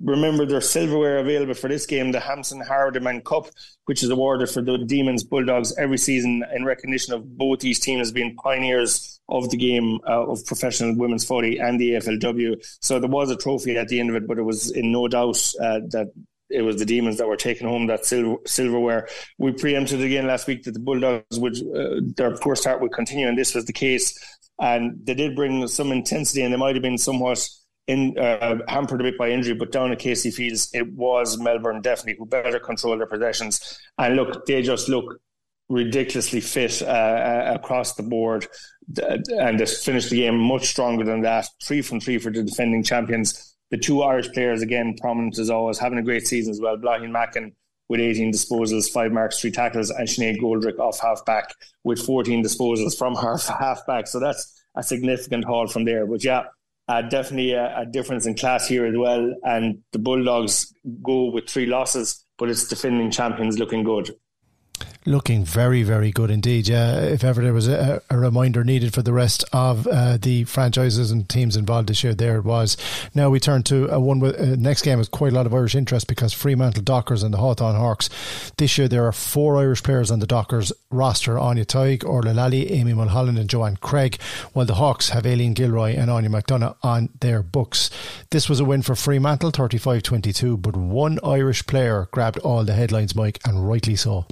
[0.00, 3.48] Remember, there's silverware available for this game, the Hampson Hardeman Cup,
[3.86, 8.12] which is awarded for the Demons Bulldogs every season in recognition of both these teams
[8.12, 12.64] being pioneers of the game uh, of professional women's footy and the AFLW.
[12.80, 15.08] So there was a trophy at the end of it, but it was in no
[15.08, 16.12] doubt uh, that
[16.50, 19.08] it was the Demons that were taking home that silver, silverware.
[19.38, 23.28] We preempted again last week that the Bulldogs would uh, their poor start would continue,
[23.28, 24.18] and this was the case.
[24.60, 27.46] And they did bring some intensity, and they might have been somewhat
[27.86, 29.54] in uh, hampered a bit by injury.
[29.54, 33.78] But down at Casey Fields, it was Melbourne definitely who better controlled their possessions.
[33.98, 35.20] And look, they just look
[35.68, 38.46] ridiculously fit uh, uh across the board,
[38.96, 41.46] and they finished the game much stronger than that.
[41.62, 45.78] Three from three for the defending champions the two Irish players, again, prominent as always,
[45.78, 46.76] having a great season as well.
[46.76, 47.52] Blaithin Mackin
[47.88, 51.54] with 18 disposals, five marks, three tackles, and Sinead Goldrick off halfback
[51.84, 54.06] with 14 disposals from her halfback.
[54.06, 56.06] So that's a significant haul from there.
[56.06, 56.44] But yeah,
[56.88, 59.34] uh, definitely a, a, difference in class here as well.
[59.42, 64.10] And the Bulldogs go with three losses, but it's defending champions looking good
[65.08, 66.68] looking very, very good indeed.
[66.68, 70.44] Yeah, if ever there was a, a reminder needed for the rest of uh, the
[70.44, 72.76] franchises and teams involved this year, there it was.
[73.14, 74.20] Now we turn to a one.
[74.20, 77.32] With, uh, next game has quite a lot of Irish interest because Fremantle Dockers and
[77.32, 78.10] the Hawthorn Hawks.
[78.56, 82.70] This year there are four Irish players on the Dockers roster: Áine Tighe, Orla Lally,
[82.72, 84.20] Amy Mulholland, and Joanne Cregg.
[84.52, 87.90] While the Hawks have Aileen Gilroy and Áine McDonagh on their books.
[88.30, 93.14] This was a win for Fremantle, 35-22, but one Irish player grabbed all the headlines,
[93.14, 94.26] Mike, and rightly so.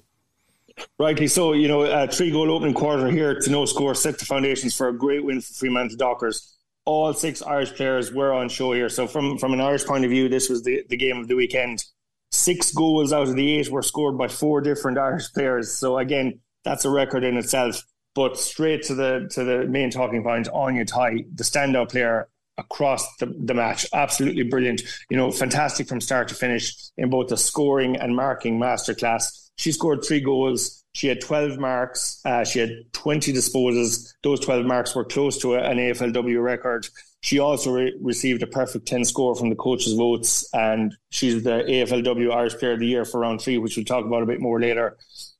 [0.99, 1.53] Rightly so.
[1.53, 4.89] You know, a three goal opening quarter here to no score set the foundations for
[4.89, 6.57] a great win for Fremantle Dockers.
[6.85, 8.89] All six Irish players were on show here.
[8.89, 11.35] So, from, from an Irish point of view, this was the, the game of the
[11.35, 11.85] weekend.
[12.31, 15.73] Six goals out of the eight were scored by four different Irish players.
[15.73, 17.83] So, again, that's a record in itself.
[18.15, 23.17] But straight to the to the main talking point, Áine Tighe, the standout player across
[23.17, 23.87] the, the match.
[23.93, 24.83] Absolutely brilliant.
[25.11, 29.73] You know, fantastic from start to finish in both the scoring and marking masterclass she
[29.73, 30.85] scored three goals.
[30.95, 32.21] She had 12 marks.
[32.25, 34.13] Uh, she had 20 disposals.
[34.23, 36.87] Those 12 marks were close to an AFLW record.
[37.23, 41.65] She also re- received a perfect 10 score from the coaches' votes, and she's the
[41.69, 44.41] AFLW Irish Player of the Year for round three, which we'll talk about a bit
[44.41, 44.97] more later.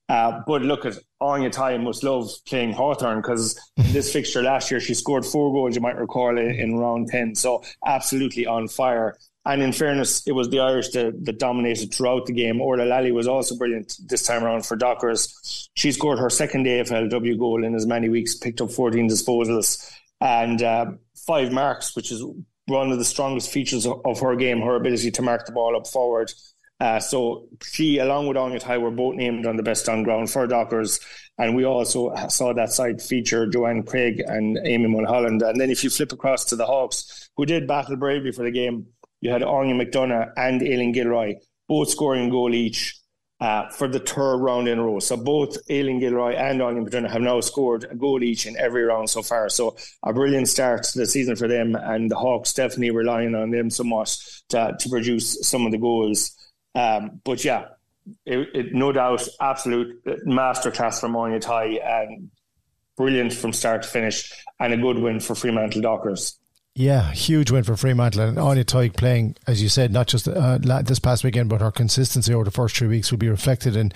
[0.09, 4.79] Uh, but look at Áine Tighe must love playing Hawthorn because this fixture last year
[4.79, 7.35] she scored four goals, you might recall, in, in round 10.
[7.35, 9.17] So absolutely on fire.
[9.47, 12.61] And in fairness, it was the Irish that, that dominated throughout the game.
[12.61, 15.71] Orla Lally was also brilliant this time around for Dockers.
[15.75, 19.89] She scored her second AFLW goal in as many weeks, picked up 14 disposals
[20.21, 20.87] and uh,
[21.27, 22.25] five marks, which is
[22.67, 25.77] one of the strongest features of, of her game, her ability to mark the ball
[25.77, 26.33] up forward.
[26.79, 30.31] Uh, so she, along with Áine Tighe, were both named on the best on ground
[30.31, 31.01] for Dockers.
[31.39, 35.43] And we also saw that side feature Joanne Cregg and Amy Mulholland.
[35.43, 38.51] And then if you flip across to the Hawks, who did battle bravely for the
[38.51, 38.87] game,
[39.21, 41.35] you had Áine McDonagh and Aileen Gilroy,
[41.69, 42.99] both scoring a goal each
[43.41, 44.99] uh, for the third round in a row.
[44.99, 48.85] So both Aileen Gilroy and Áine McDonagh have now scored a goal each in every
[48.85, 49.49] round so far.
[49.49, 53.51] So a brilliant start to the season for them, and the Hawks definitely relying on
[53.51, 54.17] them somewhat
[54.51, 56.33] to, to produce some of the goals.
[56.75, 57.67] Um, but yeah,
[58.25, 62.31] it, it, no doubt, absolute masterclass from Áine Tighe and
[62.97, 66.39] brilliant from start to finish, and a good win for Fremantle Dockers.
[66.79, 70.59] Yeah, huge win for Fremantle and Áine Tighe playing, as you said, not just uh,
[70.59, 73.95] this past weekend, but her consistency over the first three weeks will be reflected in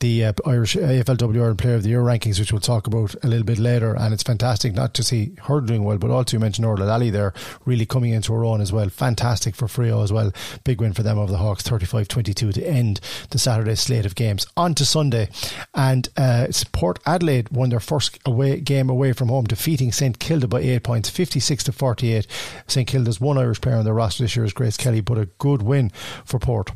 [0.00, 3.28] the uh, Irish AFLW Ireland Player of the Year rankings, which we'll talk about a
[3.28, 3.96] little bit later.
[3.96, 7.08] And it's fantastic not to see her doing well, but also you mentioned Orla Lally
[7.08, 7.32] there
[7.64, 8.90] really coming into her own as well.
[8.90, 10.30] Fantastic for Freo as well.
[10.64, 14.46] Big win for them over the Hawks, 35-22 to end the Saturday slate of games.
[14.54, 15.30] On to Sunday,
[15.74, 20.46] and uh, Port Adelaide won their first away game away from home, defeating St Kilda
[20.46, 22.17] by eight points, 56 to 48.
[22.66, 25.26] St Kilda's one Irish player on their roster this year is Grace Kelly, but a
[25.38, 25.90] good win
[26.24, 26.72] for Port.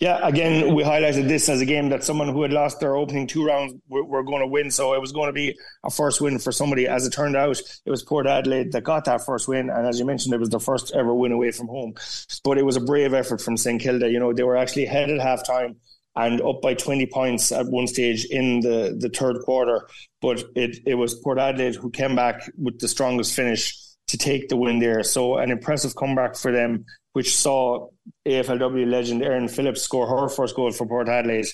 [0.00, 3.26] Yeah, again, we highlighted this as a game that someone who had lost their opening
[3.26, 4.70] two rounds were, were, going to win.
[4.70, 6.88] So it was going to be a first win for somebody.
[6.88, 9.70] As it turned out, it was Port Adelaide that got that first win.
[9.70, 11.94] And as you mentioned, it was their first ever win away from home.
[12.42, 14.10] But it was a brave effort from St Kilda.
[14.10, 15.76] You know, they were actually ahead at halftime
[16.16, 19.86] and up by 20 points at one stage in the, the third quarter.
[20.20, 23.76] But it, it was Port Adelaide who came back with the strongest finish
[24.10, 25.02] to take the win there.
[25.02, 27.88] So an impressive comeback for them, which saw
[28.26, 31.46] AFLW legend Erin Phillips score her first goal for Port Adelaide.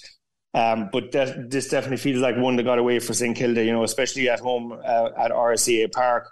[0.54, 3.84] Um, but this definitely feels like one that got away for St Kilda, you know,
[3.84, 6.28] especially at home uh, at RSEA Park.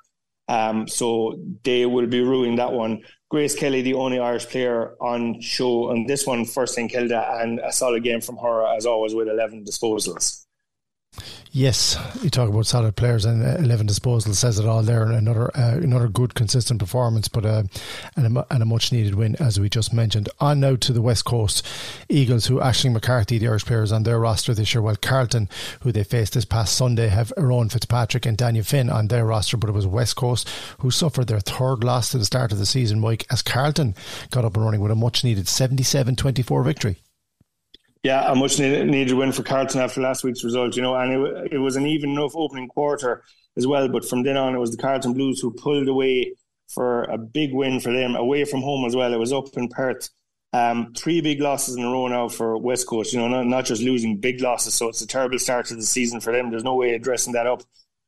[0.48, 3.02] Um, so they will be ruining that one.
[3.30, 7.58] Grace Kelly, the only Irish player on show on this one for St Kilda, and
[7.60, 10.43] a solid game from her as always with 11 disposals.
[11.56, 15.04] Yes, you talk about solid players and uh, eleven disposals says it all there.
[15.04, 17.62] Another uh, another good consistent performance, but uh,
[18.16, 20.28] and, a, and a much needed win as we just mentioned.
[20.40, 21.64] On now to the West Coast
[22.08, 25.48] Eagles, who Aisling McCarthy, the Irish players on their roster this year, while Carlton,
[25.82, 29.56] who they faced this past Sunday, have Erone Fitzpatrick and Dayna Finn on their roster,
[29.56, 30.48] but it was West Coast
[30.78, 32.98] who suffered their third loss to the start of the season.
[32.98, 33.94] Mike, as Carlton
[34.30, 36.96] got up and running with a much needed 77-24 victory.
[38.04, 41.54] Yeah, a much needed win for Carlton after last week's result, you know, and it,
[41.54, 43.24] it was an even enough opening quarter
[43.56, 43.88] as well.
[43.88, 46.34] But from then on, it was the Carlton Blues who pulled away
[46.68, 49.14] for a big win for them away from home as well.
[49.14, 50.10] It was up in Perth.
[50.52, 53.64] Um, three big losses in a row now for West Coast, you know, not, not
[53.64, 54.74] just losing big losses.
[54.74, 56.50] So it's a terrible start to the season for them.
[56.50, 57.62] There's no way of dressing that up.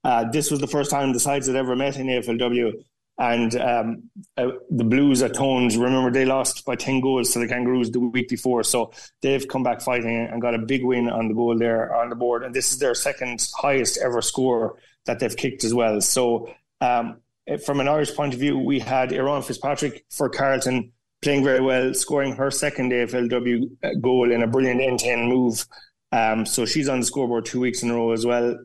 [0.05, 2.85] Uh, this was the first time the sides had ever met in AFLW
[3.18, 7.48] and um, uh, the Blues at Tones, remember they lost by 10 goals to the
[7.48, 8.62] Kangaroos the week before.
[8.62, 12.11] So they've come back fighting and got a big win on the goal there on
[12.11, 12.44] the board.
[12.44, 14.76] And this is their second highest ever score
[15.07, 16.00] that they've kicked as well.
[16.02, 16.52] So
[16.83, 17.22] um,
[17.64, 21.94] from an Irish point of view, we had Erone Fitzpatrick for Carlton playing very well,
[21.94, 25.64] scoring her second AFLW uh, goal in a brilliant end to end move.
[26.12, 28.59] Um, so she's on the scoreboard two weeks in a row as well.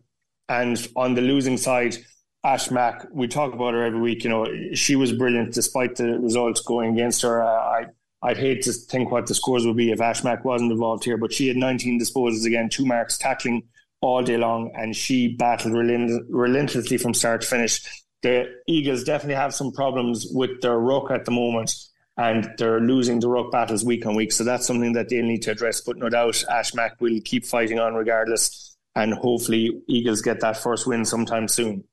[0.49, 1.95] And on the losing side,
[2.43, 4.23] Ash Mack, we talk about her every week.
[4.23, 7.43] You know, she was brilliant despite the results going against her.
[7.43, 7.87] I
[8.23, 11.17] I'd hate to think what the scores would be if Ash Mack wasn't involved here,
[11.17, 13.63] but she had 19 disposals again, two marks, tackling
[14.01, 18.03] all day long, and she battled relent- relentlessly from start to finish.
[18.21, 21.73] The Eagles definitely have some problems with their ruck at the moment,
[22.15, 24.31] and they're losing the ruck battles week on week.
[24.31, 25.81] So that's something that they'll need to address.
[25.81, 30.57] But no doubt, Ash Mack will keep fighting on regardless, and hopefully, Eagles get that
[30.57, 31.85] first win sometime soon.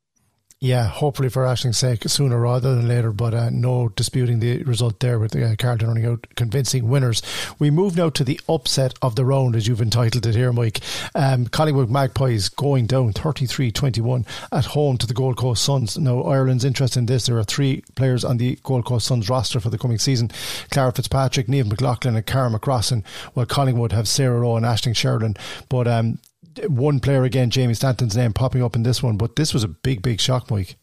[0.61, 4.99] Yeah, hopefully for Aisling's sake, sooner rather than later, but uh, no disputing the result
[4.99, 7.21] there with uh, Carlton running out convincing winners.
[7.59, 10.81] We move now to the upset of the round, as you've entitled it here, Mike.
[11.15, 15.97] Um, Collingwood Magpies going down 33 21 at home to the Gold Coast Suns.
[15.97, 17.27] Now, Ireland's interest in this.
[17.27, 20.29] There are three players on the Gold Coast Suns roster for the coming season
[20.71, 25.37] Clara Fitzpatrick, Niamh McLaughlin, and Cara McCrossan, while Collingwood have Sarah Rowe and Aishling Sheridan.
[25.69, 26.19] But um,
[26.67, 29.67] one player again, Jamie Stanton's name popping up in this one, but this was a
[29.67, 30.77] big, big shock, Mike.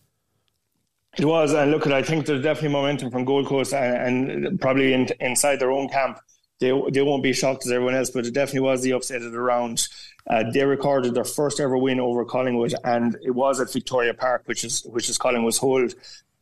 [1.18, 4.60] It was, and look, at I think there's definitely momentum from Gold Coast, and, and
[4.60, 6.18] probably in, inside their own camp,
[6.60, 9.32] they they won't be shocked as everyone else, but it definitely was the upset of
[9.32, 9.88] the round.
[10.28, 14.42] Uh, they recorded their first ever win over Collingwood, and it was at Victoria Park,
[14.46, 15.94] which is which is Collingwood's hold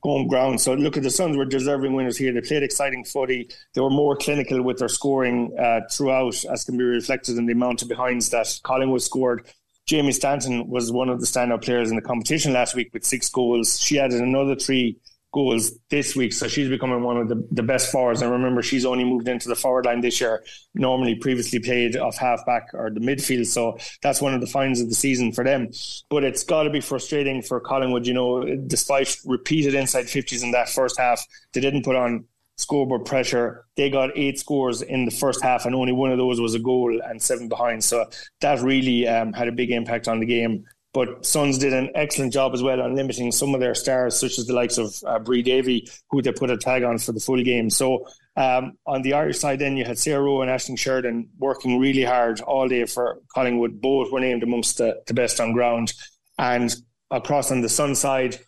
[0.04, 0.60] home ground.
[0.60, 2.32] So look at the Suns were deserving winners here.
[2.32, 3.48] They played exciting footy.
[3.72, 7.54] They were more clinical with their scoring uh, throughout, as can be reflected in the
[7.54, 9.46] amount of behinds that Collingwood scored.
[9.86, 13.28] Jamie Stanton was one of the standout players in the competition last week with six
[13.28, 13.80] goals.
[13.80, 14.98] She added another three
[15.34, 16.32] goals this week.
[16.32, 18.22] So she's becoming one of the, the best forwards.
[18.22, 22.16] And remember, she's only moved into the forward line this year, normally previously played off
[22.16, 23.46] half back or the midfield.
[23.46, 25.70] So that's one of the finds of the season for them.
[26.08, 28.06] But it's got to be frustrating for Collingwood.
[28.06, 31.22] You know, despite repeated inside 50s in that first half,
[31.52, 32.24] they didn't put on
[32.56, 33.64] scoreboard pressure.
[33.76, 36.60] They got eight scores in the first half, and only one of those was a
[36.60, 37.82] goal and seven behind.
[37.82, 38.06] So
[38.40, 40.64] that really um, had a big impact on the game.
[40.94, 44.38] But Suns did an excellent job as well on limiting some of their stars, such
[44.38, 47.18] as the likes of uh, Bri Davey, who they put a tag on for the
[47.18, 47.68] full game.
[47.68, 51.80] So um, on the Irish side, then you had Sarah Rowe and Aishling Sheridan working
[51.80, 53.80] really hard all day for Collingwood.
[53.80, 55.92] Both were named amongst the, the best on ground.
[56.38, 56.72] And
[57.10, 58.38] across on the Sun side,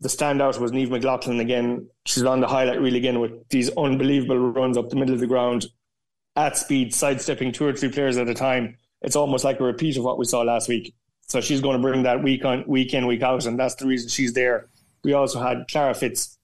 [0.00, 1.88] the standout was Niamh McLaughlin again.
[2.04, 5.26] She's on the highlight reel again with these unbelievable runs up the middle of the
[5.26, 5.66] ground
[6.36, 8.76] at speed, sidestepping two or three players at a time.
[9.02, 10.94] It's almost like a repeat of what we saw last week.
[11.30, 13.86] So she's going to bring that week on, week in, week out, and that's the
[13.86, 14.66] reason she's there.
[15.04, 16.36] We also had Clara Fitz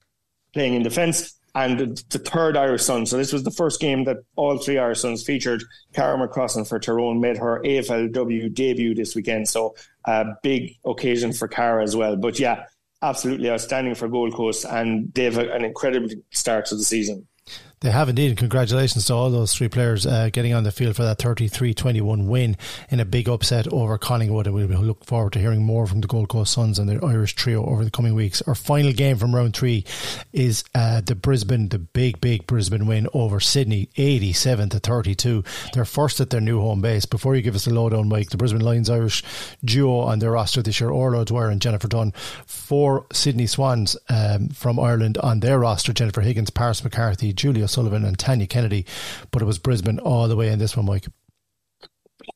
[0.52, 3.06] playing in defence and the, the, third Irish Sun.
[3.06, 5.64] So this was the first game that all three Irish Suns featured.
[5.92, 9.48] Cara McCrossan for Tyrone made her AFLW debut this weekend.
[9.48, 9.74] So
[10.04, 12.14] a big occasion for Cara as well.
[12.14, 12.66] But yeah,
[13.02, 17.26] absolutely outstanding for Gold Coast, and they have an incredible start to the season.
[17.80, 18.28] They have indeed.
[18.28, 21.74] And congratulations to all those three players uh, getting on the field for that 33
[21.74, 22.56] 21 win
[22.88, 24.46] in a big upset over Collingwood.
[24.46, 27.04] And we will look forward to hearing more from the Gold Coast Suns and their
[27.04, 28.40] Irish trio over the coming weeks.
[28.42, 29.84] Our final game from round three
[30.32, 35.44] is uh, the Brisbane, the big, big Brisbane win over Sydney, 87 to 32.
[35.74, 37.04] They're first at their new home base.
[37.04, 39.22] Before you give us the lowdown, Mike, the Brisbane Lions Irish
[39.62, 42.12] duo on their roster this year, Orla Dwyer and Jennifer Dunne.
[42.46, 48.04] Four Sydney Swans um, from Ireland on their roster Jennifer Higgins, Paris McCarthy, Julia Sullivan
[48.04, 48.86] and Tanya Kennedy,
[49.30, 51.06] but it was Brisbane all the way in this one, Mike.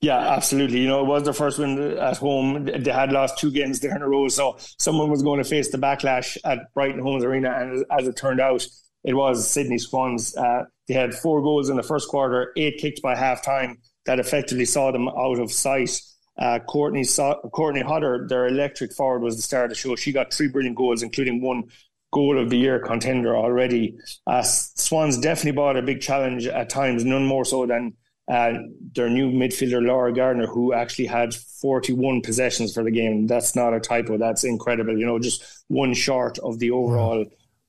[0.00, 0.80] Yeah, absolutely.
[0.80, 2.64] You know, it was their first win at home.
[2.64, 5.70] They had lost two games there in a row, so someone was going to face
[5.70, 7.50] the backlash at Brighton Homes Arena.
[7.50, 8.64] And as it turned out,
[9.04, 10.36] it was Sydney Swans.
[10.36, 14.18] Uh, they had four goals in the first quarter, eight kicked by half time that
[14.18, 16.00] effectively saw them out of sight.
[16.38, 19.96] Uh, Courtney saw, Courtney Hodder, their electric forward, was the star of the show.
[19.96, 21.64] She got three brilliant goals, including one
[22.12, 23.96] goal of the year contender already.
[24.26, 27.94] Uh, Swans definitely bought a big challenge at times, none more so than
[28.30, 28.52] uh,
[28.94, 33.26] their new midfielder Laura Gardiner, who actually had 41 possessions for the game.
[33.26, 34.18] That's not a typo.
[34.18, 34.96] That's incredible.
[34.96, 37.26] You know, just one short of the overall.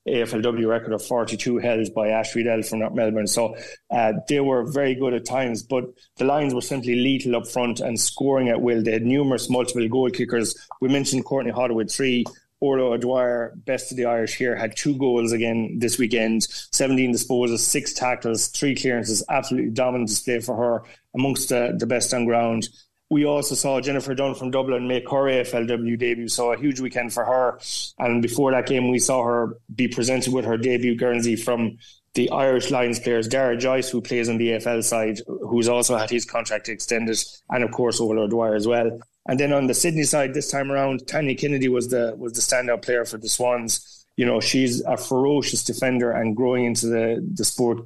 [0.08, 3.28] AFLW record of 42 held by Ash Riddell from Melbourne.
[3.28, 3.56] So
[3.92, 5.86] uh, they were very good at times, but
[6.18, 8.82] the Lions were simply lethal up front and scoring at will.
[8.82, 10.56] They had numerous multiple goal kickers.
[10.82, 12.26] We mentioned Courtney Hodder with three.
[12.62, 17.60] Orla O'Dwyer, best of the Irish here, had two goals again this weekend, 17 disposals,
[17.60, 20.84] six tackles, three clearances, absolutely dominant display for her,
[21.16, 22.70] amongst the, the best on ground.
[23.10, 27.12] We also saw Jennifer Dunne from Dublin make her AFLW debut, so a huge weekend
[27.12, 27.60] for her.
[28.00, 31.78] And before that game, we saw her be presented with her debut Guernsey from
[32.14, 36.10] the Irish Lions players, Darragh Joyce, who plays on the AFL side, who's also had
[36.10, 37.18] his contract extended,
[37.50, 39.00] and of course Orla Dwyer as well.
[39.28, 42.42] And then on the Sydney side this time around, Tanya Kennedy was the was the
[42.42, 44.06] standout player for the Swans.
[44.18, 47.86] You know, she's a ferocious defender and growing into the the sport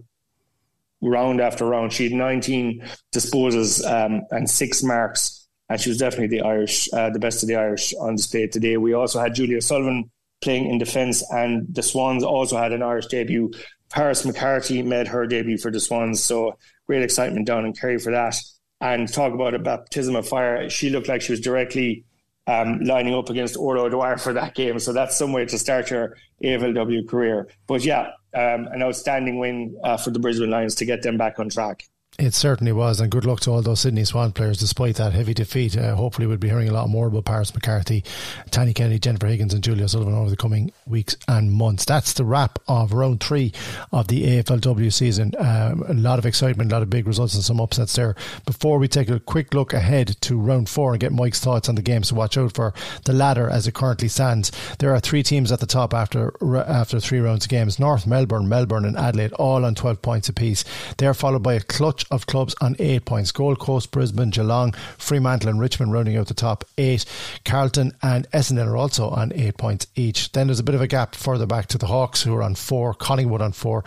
[1.01, 1.93] round after round.
[1.93, 7.09] She had 19 disposals um, and six marks, and she was definitely the Irish, uh,
[7.09, 8.77] the best of the Irish on display today.
[8.77, 10.09] We also had Julia Sullivan
[10.41, 13.51] playing in defence, and the Swans also had an Irish debut.
[13.89, 16.57] Paris McCarthy made her debut for the Swans, so
[16.87, 18.35] great excitement down in Kerry for that
[18.81, 20.69] and talk about a baptism of fire.
[20.69, 22.05] She looked like she was directly
[22.47, 24.79] um, lining up against Orla O'Dwyer for that game.
[24.79, 27.49] So that's some way to start your AFLW career.
[27.67, 31.39] But yeah, um, an outstanding win uh, for the Brisbane Lions to get them back
[31.39, 31.83] on track.
[32.17, 35.33] It certainly was, and good luck to all those Sydney Swan players despite that heavy
[35.33, 35.77] defeat.
[35.77, 38.05] Uh, hopefully, we'll be hearing a lot more about Paris McCarthy,
[38.51, 41.83] Tanya Kennedy, Jennifer Higgins, and Julia Sullivan over the coming weeks and months.
[41.83, 43.51] That's the wrap of round three
[43.91, 45.33] of the AFLW season.
[45.37, 48.15] Um, a lot of excitement, a lot of big results, and some upsets there.
[48.45, 51.75] Before we take a quick look ahead to round four and get Mike's thoughts on
[51.75, 54.53] the game, so watch out for the ladder as it currently stands.
[54.79, 56.31] There are three teams at the top after
[56.65, 60.63] after three rounds of games: North Melbourne, Melbourne, and Adelaide, all on twelve points apiece.
[60.97, 63.31] They are followed by a clutch of clubs on eight points.
[63.31, 67.05] Gold Coast, Brisbane, Geelong, Fremantle, and Richmond rounding out the top eight.
[67.43, 70.31] Carlton and Essendon are also on eight points each.
[70.31, 72.55] Then there's a bit of a gap further back to the Hawks, who are on
[72.55, 73.83] four, Collingwood on four,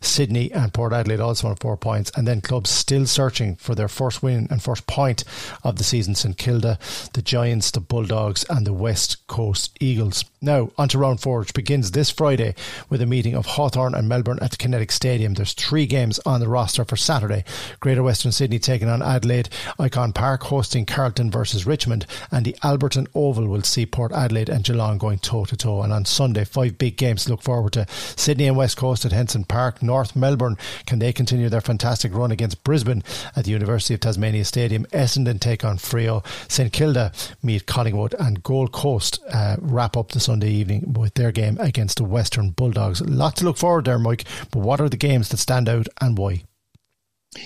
[0.00, 3.88] Sydney and Port Adelaide also on four points, and then clubs still searching for their
[3.88, 5.24] first win and first point
[5.64, 6.78] of the season St Kilda,
[7.12, 10.24] the Giants, the Bulldogs, and the West Coast Eagles.
[10.44, 12.56] Now, on to round four, which begins this Friday
[12.90, 15.34] with a meeting of Hawthorn and Melbourne at the Kinetic Stadium.
[15.34, 17.44] There's three games on the roster for Saturday.
[17.78, 23.06] Greater Western Sydney taking on Adelaide, Ikon Park hosting Carlton versus Richmond, and the Alberton
[23.14, 25.82] Oval will see Port Adelaide and Geelong going toe to toe.
[25.82, 27.86] And on Sunday, five big games to look forward to.
[27.88, 32.32] Sydney and West Coast at Henson Park, North Melbourne, can they continue their fantastic run
[32.32, 33.04] against Brisbane
[33.36, 34.86] at the University of Tasmania Stadium?
[34.86, 37.12] Essendon take on Freo, St Kilda
[37.44, 41.98] meet Collingwood, and Gold Coast uh, wrap up the Sunday evening with their game against
[41.98, 43.00] the Western Bulldogs.
[43.00, 44.24] A lot to look forward there, Mike.
[44.50, 46.44] But what are the games that stand out and why?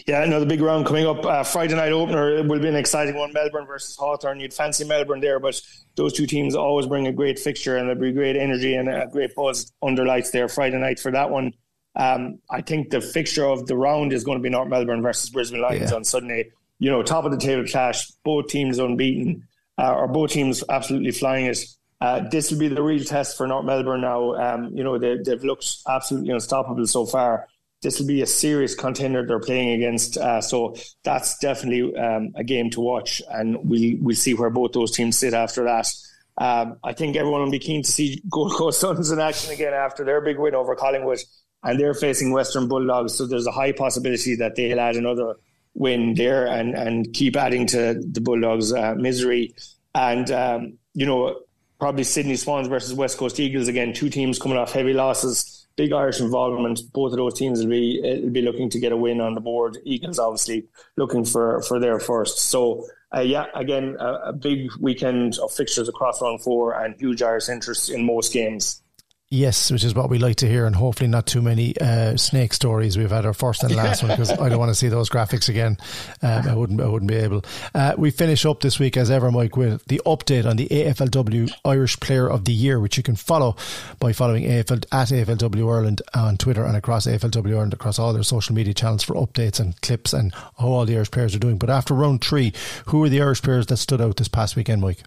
[0.07, 1.24] Yeah, another big round coming up.
[1.24, 3.32] Uh, Friday night opener it will be an exciting one.
[3.32, 4.41] Melbourne versus Hawthorn.
[4.41, 5.61] You'd fancy Melbourne there, but
[5.95, 9.07] those two teams always bring a great fixture and there'll be great energy and a
[9.07, 11.53] great buzz under lights there Friday night for that one.
[11.95, 15.30] Um, I think the fixture of the round is going to be North Melbourne versus
[15.30, 15.97] Brisbane Lions yeah.
[15.97, 16.51] on Sunday.
[16.78, 19.47] You know, top of the table clash, both teams unbeaten,
[19.78, 21.59] uh, or both teams absolutely flying it.
[22.01, 24.34] Uh, this will be the real test for North Melbourne now.
[24.34, 27.49] Um, you know, they, have looked absolutely unstoppable so far.
[27.82, 30.16] This will be a serious contender they're playing against.
[30.16, 34.72] Uh, so that's definitely um, a game to watch, and we'll, we'll see where both
[34.72, 35.90] those teams sit after that.
[36.38, 39.72] Um, I think everyone will be keen to see Gold Coast Suns in action again
[39.72, 41.20] after their big win over Collingwood,
[41.62, 43.14] and they're facing Western Bulldogs.
[43.14, 45.36] So there's a high possibility that they'll add another
[45.74, 49.55] win there and, and keep adding to the Bulldogs' uh, misery.
[49.94, 51.40] And, um, you know,
[51.79, 53.93] probably Sydney Swans versus West Coast Eagles again.
[53.93, 56.81] Two teams coming off heavy losses, big Irish involvement.
[56.93, 59.41] Both of those teams will be will be looking to get a win on the
[59.41, 59.79] board.
[59.85, 60.66] Eagles obviously
[60.97, 62.39] looking for for their first.
[62.39, 67.22] So uh, yeah, again a, a, big weekend of fixtures across round four and huge
[67.22, 68.83] Irish interest in most games.
[69.29, 72.53] Yes, which is what we like to hear, and hopefully not too many uh, snake
[72.53, 72.97] stories.
[72.97, 75.49] We've had our first and last one because I don't want to see those graphics
[75.49, 75.79] again.
[76.22, 76.81] Um, I wouldn't.
[76.81, 77.45] I wouldn't be able.
[77.74, 81.51] Uh, we finish up this week as ever, Mike, with the update on the AFLW
[81.64, 83.57] Irish Player of the Year, which you can follow
[83.99, 88.22] by following AFL at AFLW Ireland on Twitter and across AFLW Ireland across all their
[88.22, 91.59] social media channels for updates and clips and how all the Irish players are doing.
[91.59, 92.53] But after round three,
[92.87, 95.03] who are the Irish players that stood out this past weekend, Mike?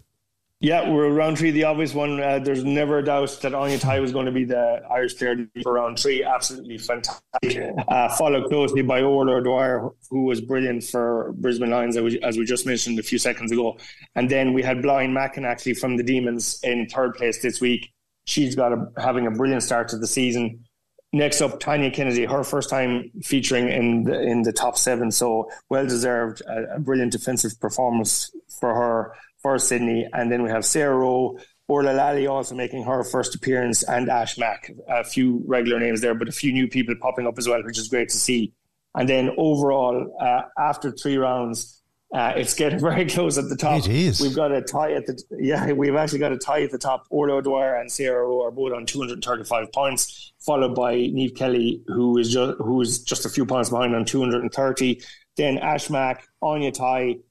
[0.62, 2.22] Yeah, we're round three, the obvious one.
[2.22, 5.47] Uh, there's never a doubt that Áine Tighe was going to be the Irish player
[5.64, 6.22] for round three.
[6.22, 7.74] Absolutely fantastic.
[7.88, 12.66] Uh, followed closely by Orla O'Dwyer, who was brilliant for Brisbane Lions, as we just
[12.66, 13.78] mentioned a few seconds ago.
[14.16, 17.93] And then we had Blaithin Mackin actually from the Demons in third place this week.
[18.26, 20.66] She's got a, having a brilliant start to the season.
[21.14, 25.49] Next up, Tanya Kennedy, her first time featuring in the, in the top seven, so
[25.70, 26.41] well deserved.
[26.41, 28.30] A, a brilliant defensive performance
[28.60, 30.08] for her for Sydney.
[30.14, 34.38] And then we have Sarah Rowe, Orla Lally also making her first appearance, and Ash
[34.38, 34.72] Mack.
[34.88, 37.78] A few regular names there, but a few new people popping up as well, which
[37.78, 38.54] is great to see.
[38.96, 41.80] And then overall, uh, after three rounds,
[42.14, 43.80] uh, it's getting very close at the top.
[43.80, 44.20] It is.
[44.20, 45.72] We've got a tie at the yeah.
[45.72, 47.06] We've actually got a tie at the top.
[47.10, 52.18] Orla O'Dwyer and Sarah Rowe are both on 235 points, followed by Niamh Kelly, who
[52.18, 55.02] is just who is just a few points behind on 230.
[55.38, 57.22] Then Ash Mack, Áine Tighe,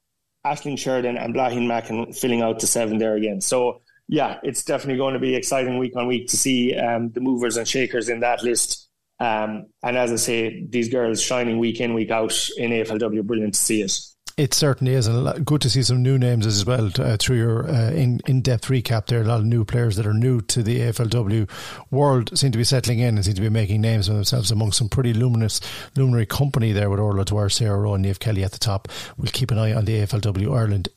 [0.45, 3.41] Aishling Sheridan and Blaithin Mackin filling out the seven there again.
[3.41, 7.21] So yeah, it's definitely going to be exciting week on week to see um, the
[7.21, 8.87] movers and shakers in that list.
[9.19, 13.53] Um, and as I say, these girls shining week in, week out in AFLW, brilliant
[13.53, 13.91] to see it.
[14.39, 17.69] It certainly is, and good to see some new names as well uh, through your
[17.69, 19.07] uh, in in depth recap.
[19.07, 21.49] There a lot of new players that are new to the AFLW
[21.91, 24.71] world, seem to be settling in and seem to be making names for themselves among
[24.71, 25.59] some pretty luminous,
[25.97, 28.87] luminary company there with Orla Dwyer, Sarah Rowe, and Niamh Kelly at the top.
[29.17, 30.87] We'll keep an eye on the AFLW Ireland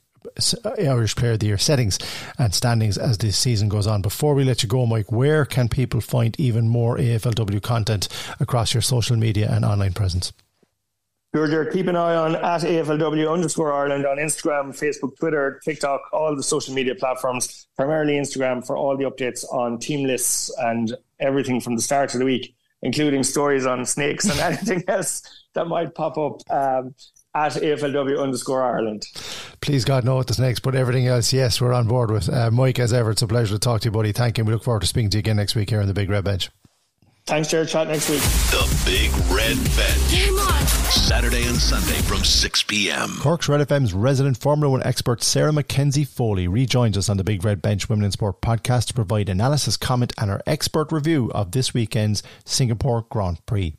[0.64, 1.98] uh, Irish Player of the Year settings
[2.38, 4.02] and standings as this season goes on.
[4.02, 8.06] Before we let you go, Mike, where can people find even more AFLW content
[8.38, 10.32] across your social media and online presence?
[11.34, 16.36] Georgia, keep an eye on at AFLW underscore Ireland on Instagram, Facebook, Twitter, TikTok, all
[16.36, 21.58] the social media platforms, primarily Instagram for all the updates on team lists and everything
[21.58, 25.22] from the start of the week, including stories on snakes and anything else
[25.54, 26.42] that might pop up.
[26.50, 26.94] Um,
[27.34, 29.06] at AFLW underscore Ireland.
[29.62, 32.28] Please God know what the snakes, but everything else, yes, we're on board with.
[32.28, 34.12] Uh, Mike, as ever, it's a pleasure to talk to you, buddy.
[34.12, 34.44] Thank you.
[34.44, 36.24] We look forward to speaking to you again next week here on the Big Red
[36.24, 36.50] Bench.
[37.32, 37.66] Thanks, Jared.
[37.66, 38.20] Chat next week.
[38.20, 40.10] The Big Red Bench.
[40.10, 40.66] Game on.
[40.66, 43.08] Saturday and Sunday from 6 p.m.
[43.20, 47.62] Cork's Red FM's resident Formula One expert Sarah McKenzie-Foley rejoins us on the Big Red
[47.62, 51.72] Bench Women in Sport podcast to provide analysis, comment, and our expert review of this
[51.72, 53.76] weekend's Singapore Grand Prix.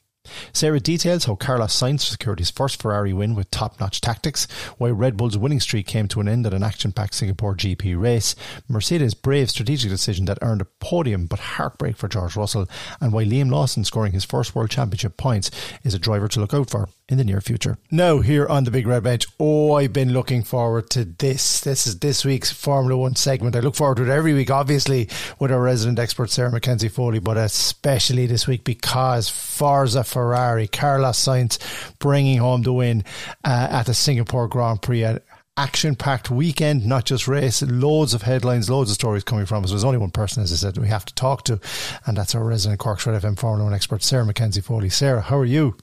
[0.54, 4.48] Sarah details how Carlos Sainz secured his first Ferrari win with top notch tactics,
[4.78, 8.00] why Red Bull's winning streak came to an end at an action packed Singapore GP
[8.00, 8.36] race,
[8.70, 12.70] Mercedes' brave strategic decision that earned a podium but heartbreak for George Russell,
[13.02, 15.52] and why Liam Lawson scoring his first World Championship points
[15.84, 17.78] is a driver to look out for in the near future.
[17.92, 21.62] Now, here on the Big Red Bench, oh, I've been looking forward to this.
[21.62, 23.56] This is this week's Formula One segment.
[23.56, 25.08] I look forward to it every week, obviously,
[25.40, 31.60] with our resident expert, Sarah McKenzie-Foley, but especially this week because Forza Ferrari, Carlos Sainz
[32.00, 33.04] bringing home the win
[33.46, 35.20] uh, at the Singapore Grand Prix an
[35.56, 39.70] action packed weekend, not just race, loads of headlines, loads of stories coming from us.
[39.70, 41.60] There's only one person, as I said, we have to talk to,
[42.08, 44.90] and that's our resident Cork's Red FM Formula One expert, Sarah McKenzie-Foley.
[44.90, 45.78] Sarah, how are you?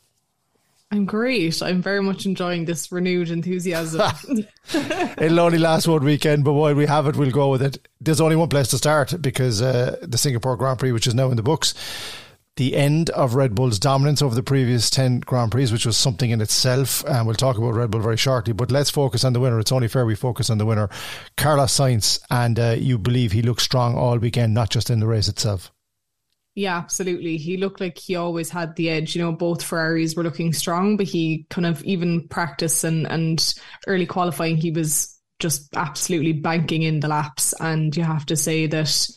[0.92, 1.62] I'm great.
[1.62, 4.02] I'm very much enjoying this renewed enthusiasm.
[4.74, 7.86] It'll only last one weekend, but while we have it, we'll go with it.
[8.00, 11.30] There's only one place to start because uh, the Singapore Grand Prix, which is now
[11.30, 11.74] in the books,
[12.56, 16.30] the end of Red Bull's dominance over the previous 10 Grand Prix, which was something
[16.30, 17.04] in itself.
[17.06, 18.52] And we'll talk about Red Bull very shortly.
[18.52, 19.60] But let's focus on the winner.
[19.60, 20.90] It's only fair we focus on the winner,
[21.36, 22.20] Carlos Sainz.
[22.30, 25.70] And uh, you believe he looks strong all weekend, not just in the race itself.
[26.60, 27.38] Yeah, absolutely.
[27.38, 29.16] He looked like he always had the edge.
[29.16, 33.54] You know, both Ferraris were looking strong, but he kind of even practice and and
[33.86, 37.54] early qualifying, he was just absolutely banking in the laps.
[37.60, 39.08] And you have to say that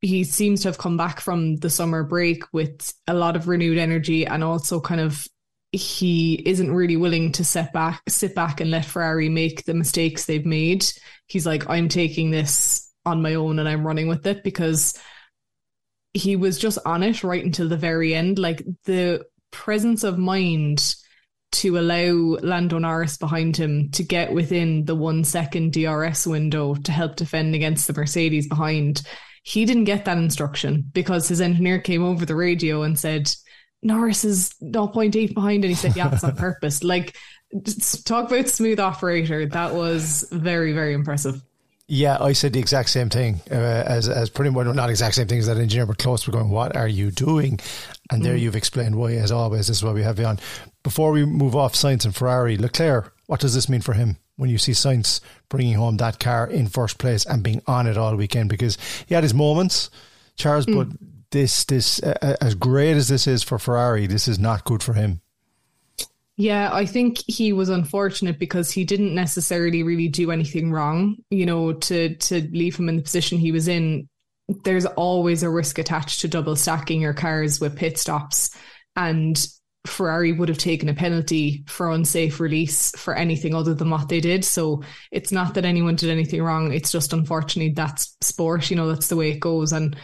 [0.00, 3.78] he seems to have come back from the summer break with a lot of renewed
[3.78, 5.24] energy and also kind of
[5.70, 10.24] he isn't really willing to sit back sit back and let Ferrari make the mistakes
[10.24, 10.84] they've made.
[11.28, 14.98] He's like, I'm taking this on my own and I'm running with it because
[16.14, 18.38] he was just on it right until the very end.
[18.38, 20.94] Like the presence of mind
[21.52, 26.92] to allow Lando Norris behind him to get within the one second DRS window to
[26.92, 29.02] help defend against the Mercedes behind.
[29.42, 33.30] He didn't get that instruction because his engineer came over the radio and said,
[33.82, 35.64] Norris is 0.8 behind.
[35.64, 36.82] And he said, Yeah, it's on purpose.
[36.82, 37.16] Like,
[38.04, 39.44] talk about smooth operator.
[39.46, 41.42] That was very, very impressive.
[41.94, 45.28] Yeah, I said the exact same thing uh, as as pretty much not exact same
[45.28, 46.26] thing as that engineer, but close.
[46.26, 47.60] We're going, what are you doing?
[48.10, 48.24] And mm.
[48.24, 49.66] there you've explained why, as always.
[49.66, 50.38] This is why we have you on.
[50.84, 54.48] Before we move off Sainz and Ferrari, Leclerc, what does this mean for him when
[54.48, 55.20] you see Sainz
[55.50, 58.48] bringing home that car in first place and being on it all weekend?
[58.48, 59.90] Because he had his moments,
[60.36, 60.74] Charles, mm.
[60.74, 60.98] but
[61.30, 64.94] this this uh, as great as this is for Ferrari, this is not good for
[64.94, 65.20] him.
[66.36, 71.16] Yeah, I think he was unfortunate because he didn't necessarily really do anything wrong.
[71.30, 74.08] You know, to to leave him in the position he was in,
[74.64, 78.50] there's always a risk attached to double stacking your cars with pit stops.
[78.96, 79.46] And
[79.86, 84.20] Ferrari would have taken a penalty for unsafe release for anything other than what they
[84.20, 84.44] did.
[84.44, 86.72] So it's not that anyone did anything wrong.
[86.72, 89.72] It's just unfortunately that's sport, you know, that's the way it goes.
[89.72, 89.96] And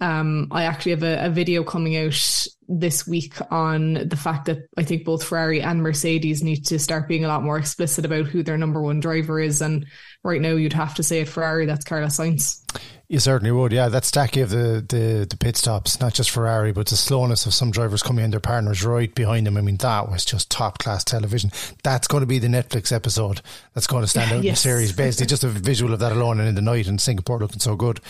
[0.00, 4.58] um, I actually have a, a, video coming out this week on the fact that
[4.76, 8.26] I think both Ferrari and Mercedes need to start being a lot more explicit about
[8.26, 9.62] who their number one driver is.
[9.62, 9.86] And
[10.24, 12.60] right now, you'd have to say at Ferrari, that's Carlos Sainz.
[13.06, 13.88] You certainly would, yeah.
[13.88, 17.54] That stacky of the, the, the pit stops, not just Ferrari, but the slowness of
[17.54, 19.56] some drivers coming in, their partners right behind them.
[19.56, 21.52] I mean, that was just top class television.
[21.84, 23.42] That's going to be the Netflix episode
[23.74, 24.44] that's going to stand out yes.
[24.44, 24.92] in the series.
[24.92, 27.76] Basically, just a visual of that alone and in the night in Singapore looking so
[27.76, 28.00] good.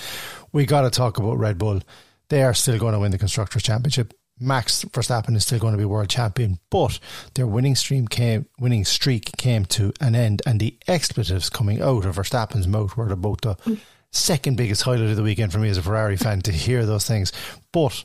[0.55, 1.81] We got to talk about Red Bull.
[2.29, 4.15] They are still going to win the Constructors' Championship.
[4.39, 7.01] Max Verstappen is still going to be world champion, but
[7.35, 12.05] their winning stream came, winning streak came to an end, and the expletives coming out
[12.05, 13.57] of Verstappen's mouth were about the
[14.13, 17.05] second biggest highlight of the weekend for me as a Ferrari fan to hear those
[17.05, 17.33] things.
[17.73, 18.05] But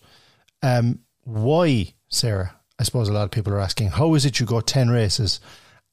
[0.64, 2.56] um, why, Sarah?
[2.80, 5.40] I suppose a lot of people are asking, how is it you go 10 races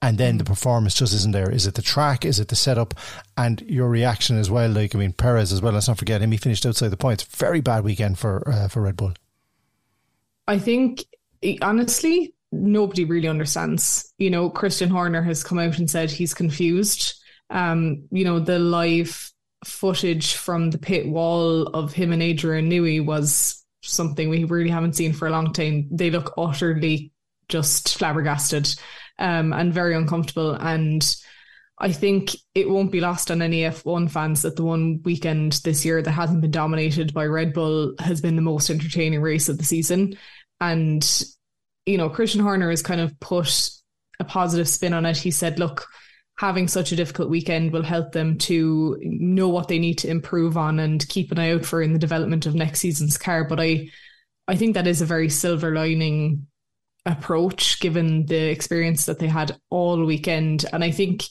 [0.06, 1.50] and then the performance just isn't there?
[1.50, 2.24] Is it the track?
[2.24, 2.94] Is it the setup?
[3.36, 4.70] And your reaction as well?
[4.70, 6.30] Like, I mean, Perez as well, let's not forget him.
[6.30, 7.24] He finished outside the points.
[7.24, 9.14] Very bad weekend for, uh, for Red Bull.
[10.46, 11.04] I think,
[11.60, 14.14] honestly, nobody really understands.
[14.18, 17.20] You know, Christian Horner has come out and said he's confused.
[17.50, 19.32] Um, you know, the live
[19.64, 24.94] footage from the pit wall of him and Adrian Newey was something we really haven't
[24.94, 25.88] seen for a long time.
[25.90, 27.10] They look utterly
[27.48, 28.72] just flabbergasted
[29.18, 30.52] um, and very uncomfortable.
[30.52, 31.04] And
[31.78, 35.84] I think it won't be lost on any F1 fans that the one weekend this
[35.84, 39.58] year that hasn't been dominated by Red Bull has been the most entertaining race of
[39.58, 40.16] the season.
[40.60, 41.24] And,
[41.84, 43.70] you know, Christian Horner has kind of put
[44.18, 45.18] a positive spin on it.
[45.18, 45.86] He said, look,
[46.38, 50.56] having such a difficult weekend will help them to know what they need to improve
[50.56, 53.44] on and keep an eye out for in the development of next season's car.
[53.44, 53.90] But I,
[54.48, 56.46] I think that is a very silver lining
[57.06, 60.66] approach given the experience that they had all weekend.
[60.72, 61.22] And I think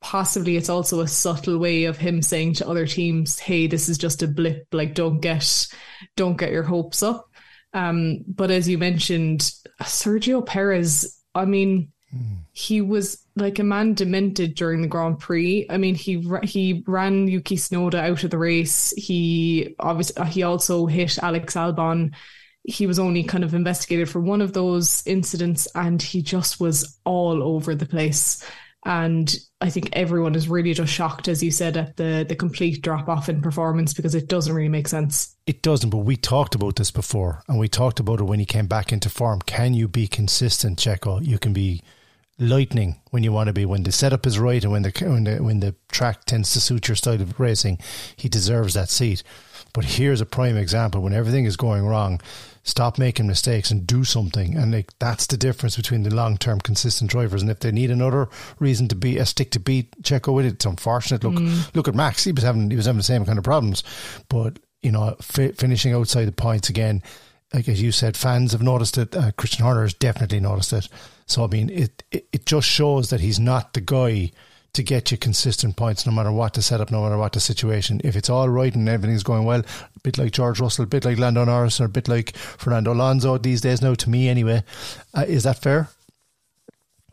[0.00, 3.98] possibly it's also a subtle way of him saying to other teams, "Hey, this is
[3.98, 4.66] just a blip.
[4.72, 5.68] Like, don't get,
[6.16, 7.30] don't get your hopes up."
[7.74, 9.52] Um, but as you mentioned,
[9.82, 11.14] Sergio Perez.
[11.34, 12.38] I mean, mm.
[12.52, 15.66] he was like a man demented during the Grand Prix.
[15.68, 18.92] I mean, he he ran Yuki Tsunoda out of the race.
[18.96, 22.14] He obviously he also hit Alex Albon.
[22.68, 26.98] He was only kind of investigated for one of those incidents and he just was
[27.04, 28.44] all over the place.
[28.84, 32.82] And I think everyone is really just shocked, as you said, at the the complete
[32.82, 35.34] drop off in performance because it doesn't really make sense.
[35.46, 38.46] It doesn't, but we talked about this before, and we talked about it when he
[38.46, 39.40] came back into form.
[39.40, 41.24] Can you be consistent, Checo?
[41.24, 41.82] You can be
[42.38, 43.66] lightning when you want to be.
[43.66, 46.60] When the setup is right and when the when the when the track tends to
[46.60, 47.78] suit your style of racing,
[48.16, 49.22] he deserves that seat.
[49.72, 52.20] But here's a prime example when everything is going wrong
[52.68, 54.56] stop making mistakes and do something.
[54.56, 57.42] And like that's the difference between the long term consistent drivers.
[57.42, 60.54] And if they need another reason to be a stick to beat Checo with it,
[60.54, 61.24] it's unfortunate.
[61.24, 61.74] Look, mm.
[61.74, 62.24] look at Max.
[62.24, 63.82] He was having he was having the same kind of problems,
[64.28, 67.02] but you know, fi- finishing outside the points again.
[67.54, 69.16] Like as you said, fans have noticed it.
[69.16, 70.88] Uh, Christian Horner has definitely noticed it.
[71.26, 74.30] So I mean, it, it it just shows that he's not the guy
[74.74, 78.00] to get you consistent points no matter what the setup, no matter what the situation.
[78.04, 81.04] If it's all right and everything's going well, a bit like George Russell, a bit
[81.04, 84.62] like Lando Norris, or a bit like Fernando Alonso these days now, to me anyway.
[85.14, 85.88] Uh, is that fair?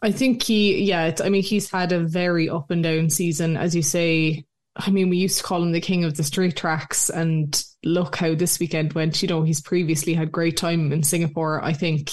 [0.01, 3.76] I think he, yeah, I mean, he's had a very up and down season, as
[3.76, 4.45] you say.
[4.76, 8.18] I mean, we used to call him the king of the straight tracks, and look
[8.18, 9.22] how this weekend went.
[9.22, 11.64] You know, he's previously had great time in Singapore.
[11.64, 12.12] I think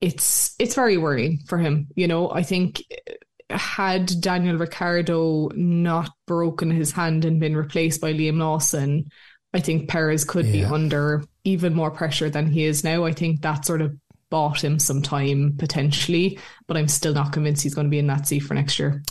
[0.00, 1.86] it's it's very worrying for him.
[1.94, 2.82] You know, I think
[3.50, 9.10] had Daniel Ricciardo not broken his hand and been replaced by Liam Lawson,
[9.52, 10.52] I think Perez could yeah.
[10.52, 13.04] be under even more pressure than he is now.
[13.04, 13.96] I think that sort of
[14.30, 16.38] bought him some time potentially,
[16.68, 19.02] but I'm still not convinced he's going to be in that seat for next year.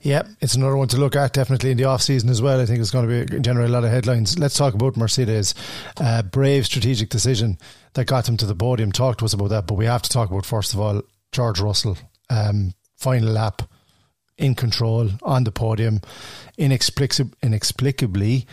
[0.00, 2.60] Yeah, it's another one to look at definitely in the off season as well.
[2.60, 4.38] I think it's going to be generate a lot of headlines.
[4.38, 5.54] Let's talk about Mercedes.
[5.96, 7.58] Uh, brave strategic decision
[7.94, 8.92] that got them to the podium.
[8.92, 11.60] Talk to us about that, but we have to talk about first of all George
[11.60, 11.98] Russell.
[12.30, 13.62] Um, final lap
[14.38, 16.00] in control on the podium,
[16.56, 18.46] inexplicably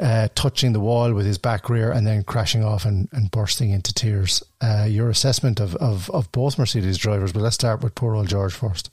[0.00, 3.70] uh, touching the wall with his back rear and then crashing off and, and bursting
[3.70, 4.42] into tears.
[4.60, 8.28] Uh, your assessment of, of, of both Mercedes drivers, but let's start with poor old
[8.28, 8.90] George first.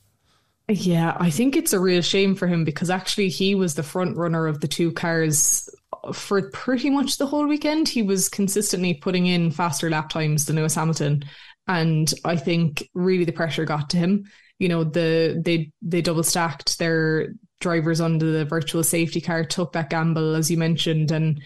[0.68, 4.18] Yeah, I think it's a real shame for him because actually he was the front
[4.18, 5.68] runner of the two cars
[6.14, 7.90] for pretty much the whole weekend.
[7.90, 11.24] He was consistently putting in faster lap times than Lewis Hamilton.
[11.68, 14.26] And I think really the pressure got to him
[14.60, 19.74] you know the they they double stacked their drivers under the virtual safety car took
[19.74, 21.42] that gamble as you mentioned and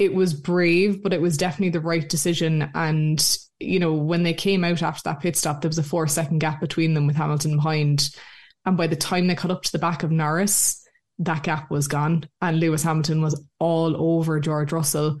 [0.00, 2.70] it was brave but it was definitely the right decision.
[2.74, 6.08] And you know when they came out after that pit stop there was a four
[6.08, 8.10] second gap between them with Hamilton behind.
[8.64, 10.82] And by the time they cut up to the back of Norris
[11.18, 15.18] that gap was gone and Lewis Hamilton was all over George Russell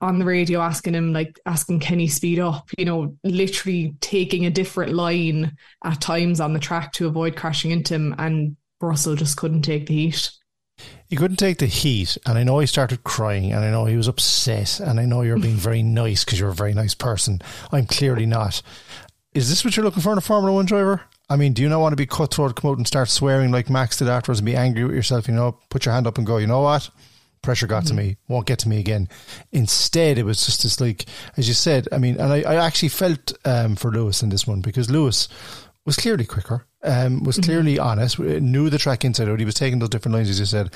[0.00, 4.46] on the radio asking him like asking can he speed up you know literally taking
[4.46, 9.14] a different line at times on the track to avoid crashing into him and Russell
[9.14, 10.30] just couldn't take the heat
[11.08, 13.96] he couldn't take the heat and I know he started crying and I know he
[13.96, 17.40] was upset and I know you're being very nice because you're a very nice person
[17.70, 18.62] I'm clearly not
[19.34, 21.68] is this what you're looking for in a Formula One driver I mean, do you
[21.68, 24.46] not want to be cutthroat, come out and start swearing like Max did afterwards and
[24.46, 25.28] be angry with yourself?
[25.28, 26.90] You know, put your hand up and go, you know what?
[27.42, 27.96] Pressure got mm-hmm.
[27.96, 29.08] to me, won't get to me again.
[29.52, 32.90] Instead, it was just as like, as you said, I mean, and I, I actually
[32.90, 35.28] felt um, for Lewis in this one because Lewis
[35.84, 37.44] was clearly quicker, um, was mm-hmm.
[37.44, 39.38] clearly honest, knew the track inside out.
[39.38, 40.70] He was taking those different lines, as you said.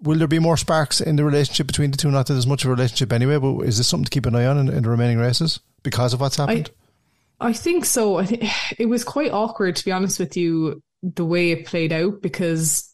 [0.00, 2.10] Will there be more sparks in the relationship between the two?
[2.10, 4.36] Not that there's much of a relationship anyway, but is this something to keep an
[4.36, 6.70] eye on in, in the remaining races because of what's happened?
[7.40, 8.18] I, I think so.
[8.18, 8.44] I think
[8.78, 12.87] it was quite awkward, to be honest with you, the way it played out because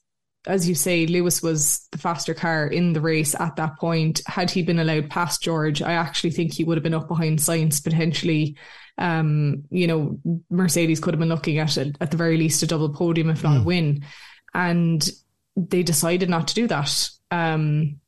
[0.46, 4.20] as you say, Lewis was the faster car in the race at that point.
[4.26, 7.38] Had he been allowed past George, I actually think he would have been up behind
[7.38, 8.56] Sainz potentially.
[8.98, 10.18] Um, you know,
[10.50, 13.42] Mercedes could have been looking at it at the very least a double podium, if
[13.42, 13.56] not mm.
[13.56, 13.66] a hmm.
[13.66, 14.04] win.
[14.52, 15.10] And
[15.56, 17.08] they decided not to do that.
[17.30, 18.00] Um,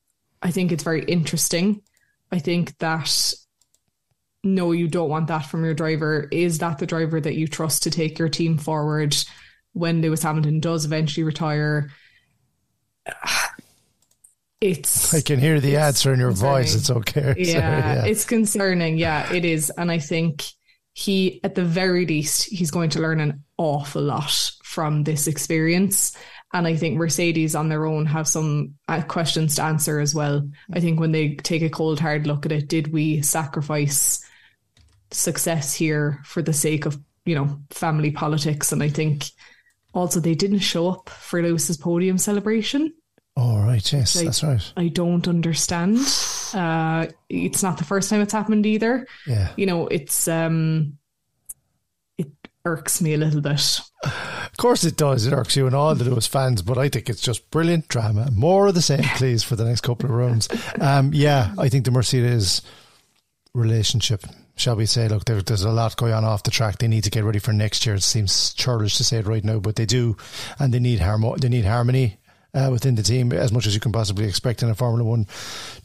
[0.43, 1.83] I think it's very interesting.
[2.31, 3.35] I think that
[4.45, 6.29] no, you don't want that from your driver.
[6.31, 9.17] Is that the driver that you trust to take your team forward
[9.73, 11.91] when Lewis Hamilton does eventually retire?
[14.61, 16.53] It's I can hear the answer in your concerning.
[16.55, 16.75] voice.
[16.75, 17.35] It's okay.
[17.39, 18.99] Yeah, yeah, it's concerning.
[18.99, 19.71] Yeah, it is.
[19.71, 20.45] And I think
[20.95, 26.17] he, at the very least, he's going to learn an awful lot from this experience.
[26.53, 30.49] And I think Mercedes on their own have some uh, questions to answer as well.
[30.73, 34.25] I think when they take a cold, hard look at it, did we sacrifice
[35.11, 38.73] success here for the sake of, you know, family politics?
[38.73, 39.25] And I think
[39.97, 42.93] also, they didn't show up for Lewis's podium celebration.
[43.37, 43.93] Oh, right.
[43.93, 44.73] Yes, that's right.
[44.77, 45.99] I don't understand.
[46.55, 49.07] Uh, it's not the first time it's happened either.
[49.27, 49.53] Yeah.
[49.57, 50.97] You know, it's, um,
[52.17, 52.31] it
[52.65, 53.81] irks me a little bit.
[54.05, 55.27] Of course it does.
[55.27, 58.31] It irks you and all the Lewis fans, but I think it's just brilliant drama.
[58.33, 60.49] More of the same, please, for the next couple of rounds.
[60.81, 62.63] Um, yeah, I think the Mercedes
[63.53, 64.25] relationship
[64.57, 66.79] shall we say, look, there, there's a lot going on off the track.
[66.79, 67.95] They need to get ready for next year.
[67.95, 70.17] It seems churlish to say it right now, but they do,
[70.59, 72.19] and they need harmo- they need harmony.
[72.55, 75.27] Uh, within the team, as much as you can possibly expect in a Formula One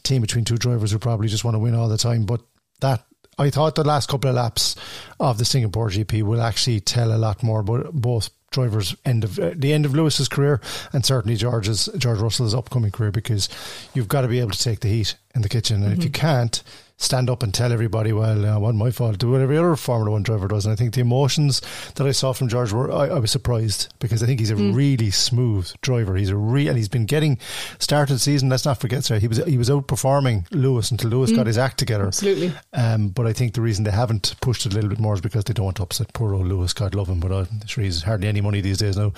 [0.04, 2.24] team between two drivers who probably just want to win all the time.
[2.24, 2.40] But
[2.80, 3.04] that
[3.38, 4.76] I thought the last couple of laps
[5.20, 9.38] of the Singapore GP will actually tell a lot more about both drivers' end of
[9.38, 10.60] uh, the end of Lewis's career
[10.92, 13.48] and certainly George's George Russell's upcoming career because
[13.94, 16.00] you've got to be able to take the heat in the kitchen, and mm-hmm.
[16.00, 16.62] if you can't,
[17.02, 19.18] stand up and tell everybody, well, uh, wasn't my fault.
[19.18, 20.64] Do what every other Formula One driver does.
[20.64, 21.60] And I think the emotions
[21.96, 24.54] that I saw from George were, I, I was surprised because I think he's a
[24.54, 24.74] mm.
[24.74, 26.16] really smooth driver.
[26.16, 27.38] He's a real, and he's been getting
[27.78, 28.48] started season.
[28.48, 31.36] Let's not forget, sorry, he was he was outperforming Lewis until Lewis mm.
[31.36, 32.06] got his act together.
[32.06, 32.52] Absolutely.
[32.72, 35.20] Um, but I think the reason they haven't pushed it a little bit more is
[35.20, 36.72] because they don't want to upset poor old Lewis.
[36.72, 39.12] God love him, but I'm uh, sure he's hardly any money these days now.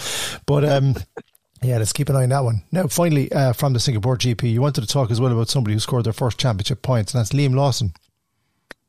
[0.46, 0.96] But um,
[1.64, 2.62] yeah, let's keep an eye on that one.
[2.70, 5.74] Now, finally, uh, from the Singapore GP, you wanted to talk as well about somebody
[5.74, 7.92] who scored their first championship points, and that's Liam Lawson.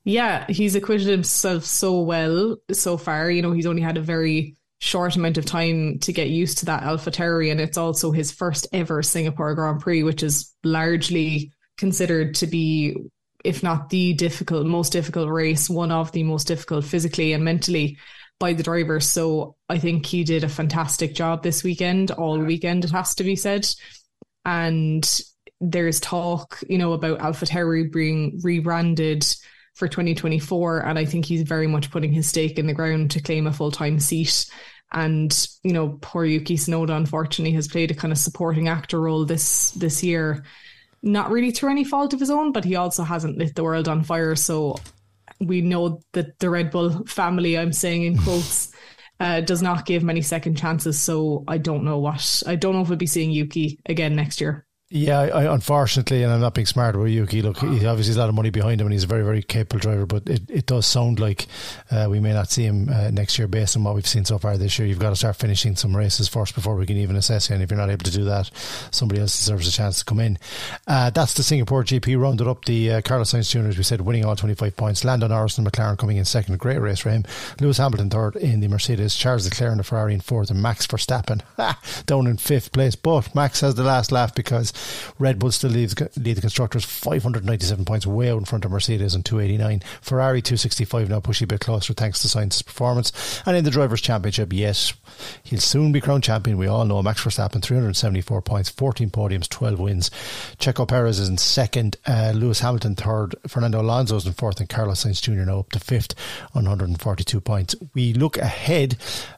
[0.04, 3.32] Yeah, he's acquitted himself so well so far.
[3.32, 6.66] You know, he's only had a very short amount of time to get used to
[6.66, 12.36] that AlphaTauri, and it's also his first ever Singapore Grand Prix, which is largely considered
[12.36, 12.96] to be,
[13.44, 17.98] if not the difficult, most difficult race, one of the most difficult physically and mentally
[18.40, 19.00] by the driver.
[19.00, 23.24] So I think he did a fantastic job this weekend, all weekend, it has to
[23.24, 23.68] be said.
[24.44, 25.10] And
[25.62, 29.26] there's talk, you know, about AlphaTauri being rebranded
[29.74, 30.80] for 2024.
[30.80, 33.54] And I think he's very much putting his stake in the ground to claim a
[33.54, 34.50] full time seat.
[34.92, 39.26] And, you know, poor Yuki Tsunoda unfortunately has played a kind of supporting actor role
[39.26, 40.44] this this year.
[41.02, 43.88] Not really through any fault of his own, but he also hasn't lit the world
[43.88, 44.36] on fire.
[44.36, 44.78] So
[45.40, 48.72] we know that the Red Bull family, I'm saying in quotes,
[49.20, 51.00] uh, does not give many second chances.
[51.00, 54.42] So I don't know what I don't know if we'll be seeing Yuki again next
[54.42, 54.65] year.
[54.92, 57.42] Yeah, I, unfortunately, and I'm not being smart about Yuki.
[57.42, 59.42] Look, he obviously has a lot of money behind him, and he's a very, very
[59.42, 60.06] capable driver.
[60.06, 61.48] But it, it does sound like
[61.90, 64.38] uh, we may not see him uh, next year, based on what we've seen so
[64.38, 64.88] far this year.
[64.88, 67.56] You've got to start finishing some races first before we can even assess you.
[67.56, 68.52] And if you're not able to do that,
[68.92, 70.38] somebody else deserves a chance to come in.
[70.86, 72.66] Uh, that's the Singapore GP rounded up.
[72.66, 73.68] The uh, Carlos Sainz Jr.
[73.68, 75.04] as we said, winning all 25 points.
[75.04, 77.24] Lando Norris and McLaren coming in second, great race for him.
[77.60, 79.16] Lewis Hamilton third in the Mercedes.
[79.16, 81.42] Charles Leclerc in the Ferrari in fourth, and Max Verstappen
[82.06, 82.96] down in fifth place.
[82.96, 84.74] But Max has the last laugh because
[85.20, 89.16] Red Bull still leads lead the constructors 597 points way out in front of Mercedes
[89.16, 89.82] and 289.
[90.02, 93.42] Ferrari 265 now pushing a bit closer thanks to Sainz's performance.
[93.46, 94.94] And in the Drivers' Championship, yes,
[95.44, 96.58] he'll soon be crowned champion.
[96.58, 100.10] We all know Max Verstappen 374 points, 14 podiums, 12 wins.
[100.58, 104.70] Checo Perez is in second, uh, Lewis Hamilton third, Fernando Alonso is in fourth, and
[104.70, 105.50] Carlos Sainz Jr.
[105.50, 106.16] now up to fifth
[106.54, 107.76] on 142 points.
[107.94, 108.98] We look ahead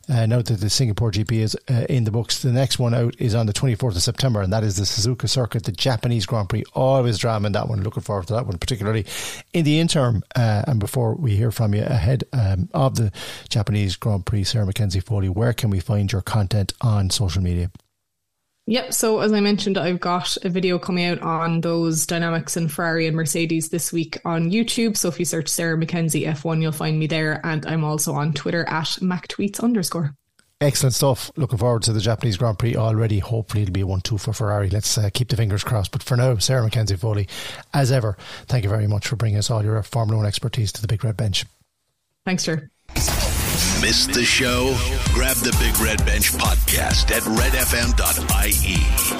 [0.09, 2.41] uh, now that the Singapore GP is uh, in the books.
[2.41, 5.26] The next one out is on the 24th of September, and that is the Suzuka
[5.27, 6.63] Circuit, the Japanese Grand Prix.
[6.73, 7.83] Always drama in that one.
[7.83, 9.05] Looking forward to that one, particularly
[9.53, 10.23] in the interim.
[10.35, 13.11] Uh, and before we hear from you ahead um, of the
[13.49, 17.71] Japanese Grand Prix, Sarah McKenzie-Foley, where can we find your content on social media?
[18.69, 18.93] Yep.
[18.93, 23.07] So as I mentioned, I've got a video coming out on those dynamics and Ferrari
[23.07, 24.97] and Mercedes this week on YouTube.
[24.97, 27.39] So if you search Sarah Mackenzie F1, you'll find me there.
[27.45, 30.13] And I'm also on Twitter at MacTweets underscore.
[30.59, 31.31] Excellent stuff.
[31.35, 33.19] Looking forward to the Japanese Grand Prix already.
[33.19, 34.71] Hopefully, it'll be a 1 2 for Ferrari.
[34.71, 35.91] Let's uh, keep the fingers crossed.
[35.91, 37.27] But for now, Sarah McKenzie-Foley,
[37.75, 40.81] as ever, thank you very much for bringing us all your Formula One expertise to
[40.81, 41.45] the Big Red Bench.
[42.25, 42.71] Thanks, sir.
[43.81, 44.75] Missed the show?
[45.13, 48.77] Grab the Big Red Bench podcast at redfm.ie.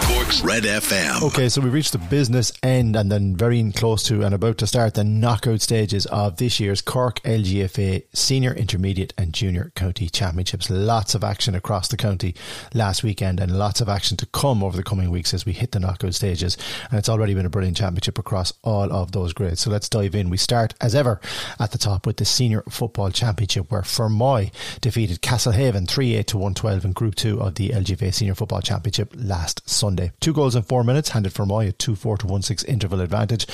[0.08, 1.22] Cork's Red FM.
[1.22, 4.68] Okay, so we reached the business end and then very close to and about to
[4.68, 10.72] start the knockout stages of this year's Cork LGFA Senior, Intermediate and Junior County Championships.
[10.72, 12.34] Lots of action across the county
[12.74, 15.72] last weekend and lots of action to come over the coming weeks as we hit
[15.72, 16.58] the knockout stages.
[16.90, 19.62] And it's already been a brilliant championship across all of those grades.
[19.62, 20.32] So let's dive in.
[20.32, 21.22] We start, as ever,
[21.60, 24.47] at the top with the Senior Football Championship where Fermoy
[24.82, 29.14] defeated Castlehaven 3 8 to 112 in Group 2 of the LGFA Senior Football Championship
[29.16, 30.12] last Sunday.
[30.20, 33.48] Two goals in four minutes handed Fermoy a 2 4 to 1 6 interval advantage.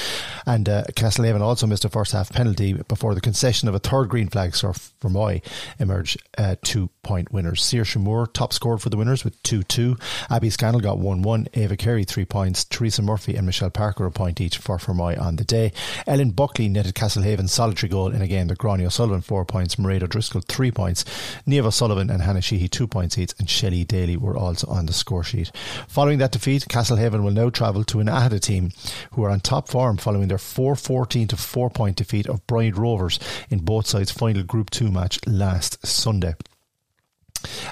[0.45, 4.09] And uh, Castlehaven also missed a first half penalty before the concession of a third
[4.09, 5.43] green flag, so Fermoy
[5.79, 7.73] emerged uh, two point winners.
[7.95, 9.97] Moore top scored for the winners with 2 2.
[10.29, 11.47] Abby Scannell got 1 1.
[11.53, 12.63] Ava Carey 3 points.
[12.63, 15.71] Teresa Murphy and Michelle Parker a point each for Fermoy on the day.
[16.07, 19.75] Ellen Buckley netted Castlehaven's solitary goal in a game that Gráinne O'Sullivan 4 points.
[19.75, 21.05] Mairead O'Driscoll 3 points points.
[21.47, 24.91] Niamh Sullivan and Hannah Sheehy two points each, and Shelley Daly were also on the
[24.91, 25.49] score sheet.
[25.87, 28.71] Following that defeat, Castlehaven will now travel to an Aghada team
[29.11, 32.75] who are on top form following their 4 14 to 4 point defeat of Bride
[32.75, 33.17] Rovers
[33.49, 36.35] in both sides' final Group 2 match last Sunday.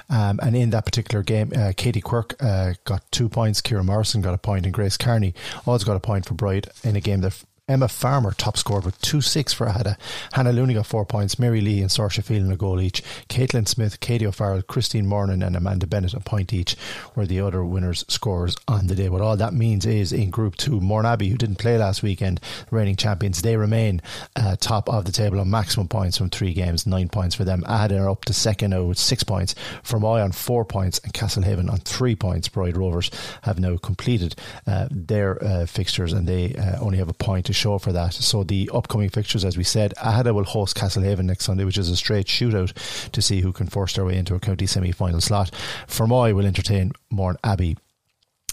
[0.08, 4.22] Um, and in that particular game, uh, Katie Quirk uh, got two points, Kira Morrison
[4.22, 5.34] got a point, and Grace Carney
[5.66, 9.00] also got a point for Bride in a game that Emma Farmer top scored with
[9.02, 9.96] 2 6 for Aghada.
[10.32, 11.38] Hannah Looney got 4 points.
[11.38, 13.04] Mary Lee and Saoirse Phelan a goal each.
[13.28, 16.74] Caitlin Smith, Katie O'Farrell, Christine Mornan, and Amanda Bennett a point each
[17.14, 19.08] were the other winners' scores on the day.
[19.08, 22.40] What all that means is in Group 2, Mourneabbey, who didn't play last weekend,
[22.72, 24.02] reigning champions, they remain
[24.34, 27.62] uh, top of the table on maximum points from three games, nine points for them.
[27.62, 29.54] Aghada are up to second now with six points.
[29.84, 32.48] Fermoy on four points and Castlehaven on three points.
[32.48, 34.34] Bride Rovers have now completed
[34.66, 38.14] uh, their uh, fixtures and they uh, only have a point to show for that.
[38.14, 41.88] So the upcoming fixtures, as we said, Aghada will host Castlehaven next Sunday, which is
[41.88, 42.72] a straight shootout
[43.10, 45.50] to see who can force their way into a county semi final slot.
[45.86, 47.76] Fermoy will entertain Mourneabbey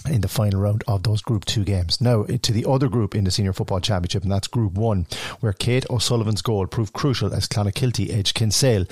[0.06, 2.00] in the final round of those Group 2 games.
[2.02, 5.08] Now, to the other group in the Senior Football Championship, and that's Group 1,
[5.40, 8.86] where Kate O'Sullivan's goal proved crucial as Clonakilty edged Kinsale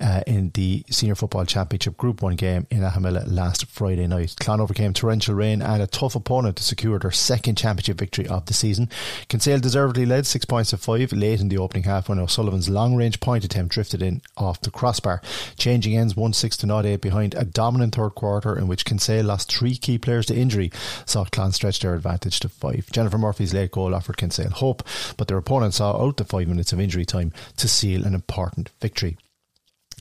[0.00, 4.36] uh, in the Senior Football Championship Group 1 game in Ahamilla last Friday night.
[4.40, 8.46] Clon overcame torrential rain and a tough opponent to secure their second championship victory of
[8.46, 8.88] the season.
[9.28, 12.94] Kinsale deservedly led 6 points to 5 late in the opening half when O'Sullivan's long
[12.94, 15.20] range point attempt drifted in off the crossbar.
[15.56, 19.52] Changing ends 1 6 to 8 behind a dominant third quarter in which Kinsale lost
[19.52, 20.53] three key players to injury
[21.04, 22.88] saw Clon stretch their advantage to five.
[22.92, 24.82] Jennifer Murphy's late goal offered Kinsale hope,
[25.16, 28.70] but their opponent saw out the five minutes of injury time to seal an important
[28.80, 29.16] victory.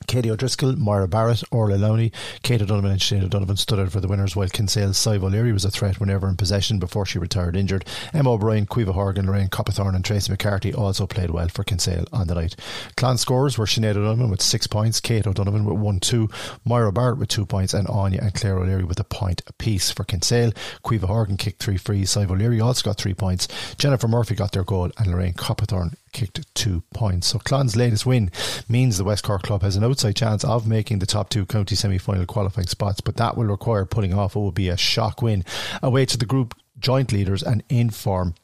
[0.08, 4.08] Katie O'Driscoll, Moira Barrett, Orla Lowney, Kate O'Donovan and Shane O'Donovan stood out for the
[4.08, 7.86] winners while Kinsale's Sive O'Leary was a threat whenever in possession before she retired injured.
[8.14, 12.28] Emma O'Brien, Caoimhe Horgan, Lorraine Coppathorne and Tracy McCarthy also played well for Kinsale on
[12.28, 12.56] the night.
[12.96, 16.30] Clon scores were Sinead O'Donovan with six points, Kate O'Donovan with one two,
[16.66, 20.04] Moira Barrett with two points and Anya and Claire O'Leary with a point apiece for
[20.04, 20.52] Kinsale.
[20.84, 23.48] Caoimhe Horgan kicked three frees, Sive O'Leary also got three points.
[23.78, 27.28] Jennifer Murphy got their goal and Lorraine Coppathorne kicked two points.
[27.28, 28.32] So Clon's latest win
[28.70, 31.76] means the West Cork club has an outside chance of making the top two county
[31.76, 35.44] semi-final qualifying spots, but that will require putting off what would be a shock win
[35.82, 38.36] away to the group joint leaders and in form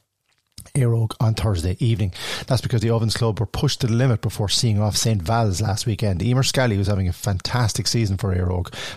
[0.80, 2.14] Éire on Thursday evening.
[2.48, 5.22] That's because the Ovens Club were pushed to the limit before seeing off St.
[5.22, 6.22] Val's last weekend.
[6.22, 8.50] Emer Scally was having a fantastic season for Éire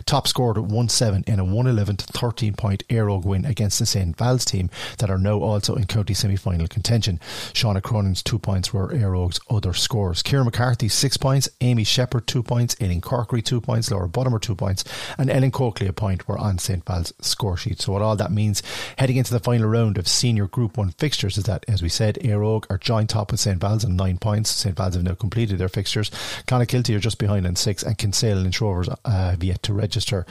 [0.06, 3.86] Top scored at 1 7 in a 111 to 13 point Éire win against the
[3.86, 4.16] St.
[4.16, 7.18] Val's team that are now also in county semi final contention.
[7.52, 9.12] Shauna Cronin's two points were Éire
[9.50, 10.22] other scores.
[10.22, 11.48] Kieran McCarthy, six points.
[11.60, 12.76] Amy Shepherd, two points.
[12.80, 13.90] Aileen Corkery, two points.
[13.90, 14.84] Laura Bottomer, two points.
[15.18, 16.84] And Ellen Coakley, a point, were on St.
[16.84, 17.80] Val's score sheet.
[17.80, 18.62] So, what all that means
[18.98, 22.18] heading into the final round of senior Group 1 fixtures is that, as we said,
[22.22, 23.58] Éire are joint top with St.
[23.58, 24.50] Val's on nine points.
[24.50, 24.76] St.
[24.76, 26.10] Val's have now completed their fixtures.
[26.46, 30.26] Clonakilty are just behind on six, and Kinsale and Rovers uh, have yet to register.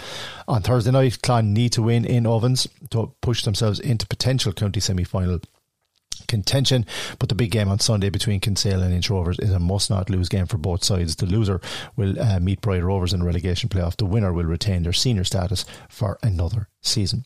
[0.48, 4.80] On Thursday night, Clon need to win in Ovens to push themselves into potential county
[4.80, 5.40] semi final
[6.28, 6.86] contention.
[7.20, 10.10] But the big game on Sunday between Kinsale and Inch Rovers is a must not
[10.10, 11.16] lose game for both sides.
[11.16, 11.60] The loser
[11.96, 13.98] will uh, meet Bride Rovers in the relegation playoff.
[13.98, 17.26] The winner will retain their senior status for another season.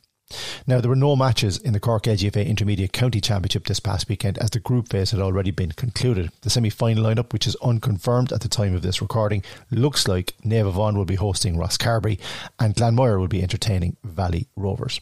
[0.68, 4.38] Now, there were no matches in the Cork LGFA Intermediate County Championship this past weekend
[4.38, 6.32] as the group phase had already been concluded.
[6.42, 10.34] The semi final lineup, which is unconfirmed at the time of this recording, looks like
[10.44, 12.20] Naomh Abán will be hosting Rosscarbery
[12.60, 15.00] and Glanmire will be entertaining Valley Rovers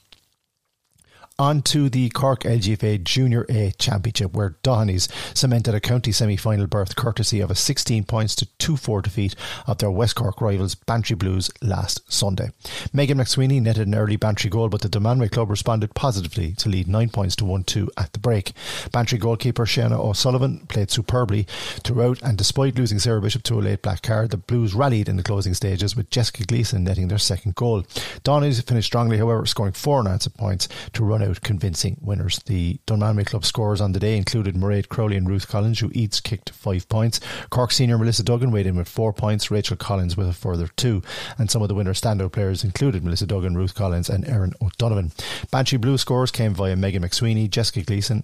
[1.40, 6.68] on to the Cork LGFA Junior A Championship, where Dohenys cemented a county semi final
[6.68, 9.36] berth courtesy of a 16 points to 2 4 defeat
[9.68, 12.52] of their West Cork rivals Bantry Blues last Sunday.
[12.92, 16.88] Megan McSweeney netted an early Bantry goal, but the Dunmanway club responded positively to lead
[16.88, 18.54] 9 points to 1 2 at the break.
[18.92, 21.48] Bantry goalkeeper Shanna O'Sullivan played superbly
[21.84, 25.18] throughout, and despite losing Sarah Bishop to a late black card, the Blues rallied in
[25.18, 27.84] the closing stages with Jessica Gleeson netting their second goal.
[28.24, 32.40] Dohenys finished strongly, however, scoring four unanswered points to run out convincing winners.
[32.46, 36.24] The Dunmanway Club scores on the day included Mairead Crowley and Ruth Collins, who each
[36.24, 37.20] kicked five points.
[37.50, 41.02] Cork senior Melissa Duggan weighed in with four points, Rachel Collins with a further two.
[41.38, 45.12] And some of the winner standout players included Melissa Duggan, Ruth Collins, and Erin O'Donovan.
[45.52, 48.24] Bantry Blue scores came via Megan McSweeney, Jessica Gleeson,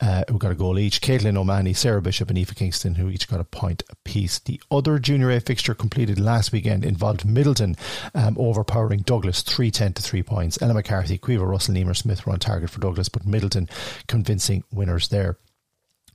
[0.00, 1.00] uh, who got a goal each.
[1.00, 4.38] Caitlin O'Mahony, Sarah Bishop, and Eva Kingston, who each got a point apiece.
[4.38, 7.78] The other Junior A fixture completed last weekend involved Midleton
[8.14, 10.60] um, overpowering Douglas 310 to 3 points.
[10.62, 13.68] Ella McCarthy, Quiva, Russell, Neemer Smith were on target for Douglas, but Midleton
[14.06, 15.36] convincing winners there.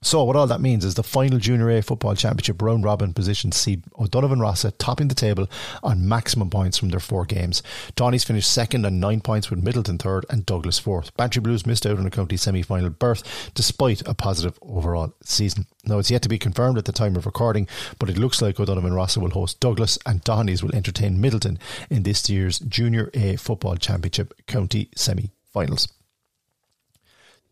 [0.06, 3.56] So what all that means is the final Junior A Football Championship round robin positions
[3.56, 5.50] see O'Donovan Rossa topping the table
[5.82, 7.64] on maximum points from their four games.
[7.96, 11.18] Donny's finished second on nine points with Midleton third and Douglas fourth.
[11.18, 15.66] Bantry Blues missed out on a county semi-final berth despite a positive overall season.
[15.86, 18.60] Now it's yet to be confirmed at the time of recording, but it looks like
[18.60, 21.58] O'Donovan Rossa will host Douglas and Donny's will entertain Midleton
[21.90, 25.88] in this year's Junior A Football Championship county semi-finals.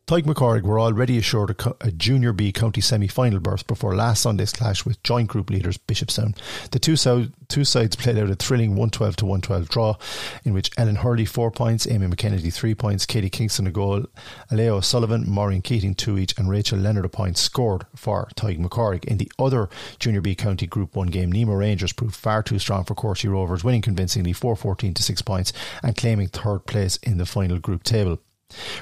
[0.06, 3.96] Tadhg Mac Carthaigh were already assured a, co- a, Junior B county semi-final berth before
[3.96, 6.36] last Sunday's clash with joint group leaders Bishopstown.
[6.72, 9.96] The two, so- two sides played out a thrilling 112 to 112 draw
[10.44, 14.04] in which Ellen Hurley four points, Amy McKennedy three points, Katie Kingston a goal,
[14.52, 18.72] Aleo Sullivan, Maureen Keating two each and Rachel Leonard a point scored for Tadhg Mac
[18.72, 19.06] Carthaigh.
[19.06, 22.84] In the other Junior B county Group 1 game, Nemo Rangers proved far too strong
[22.84, 27.26] for Courcey Rovers, winning convincingly 4-14 to 6 points and claiming third place in the
[27.26, 28.20] final group table.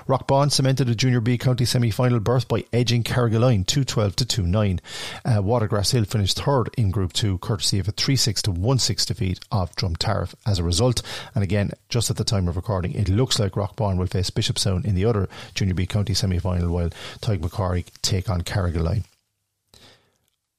[0.08, 4.80] Rockbawn cemented a Junior B County semi-final berth by edging Carrigaline 212 to 2-9.
[5.24, 9.40] Uh, Watergrass Hill finished third in Group 2 courtesy of a 3-6 to 1-6 defeat
[9.52, 10.34] of Drumtariff.
[10.46, 11.02] As a result,
[11.36, 14.86] and again, just at the time of recording, it looks like Rockbawn will face Bishopstown
[14.86, 16.90] in the other Junior B County semi-final while
[17.22, 19.04] Tadhg Mac Carthaigh take on Carrigaline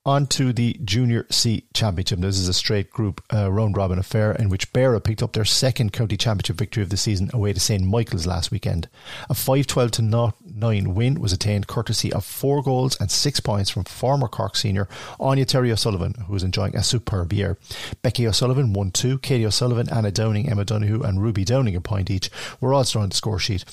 [0.04, 2.18] on to the Junior C Championship.
[2.18, 5.44] This is a straight group uh, round robin affair in which Beara picked up their
[5.44, 8.88] second county championship victory of the season away to St Michael's last weekend.
[9.30, 13.70] A 5 12 to 9 win was attained courtesy of four goals and six points
[13.70, 14.88] from former Cork senior
[15.20, 17.56] Áine Terry O'Sullivan, who was enjoying a superb year.
[18.02, 22.10] Becky O'Sullivan won two, Katie O'Sullivan, Anna Downing, Emma Donoghue, and Ruby Downing a point
[22.10, 22.30] each
[22.60, 23.64] were also on the score sheet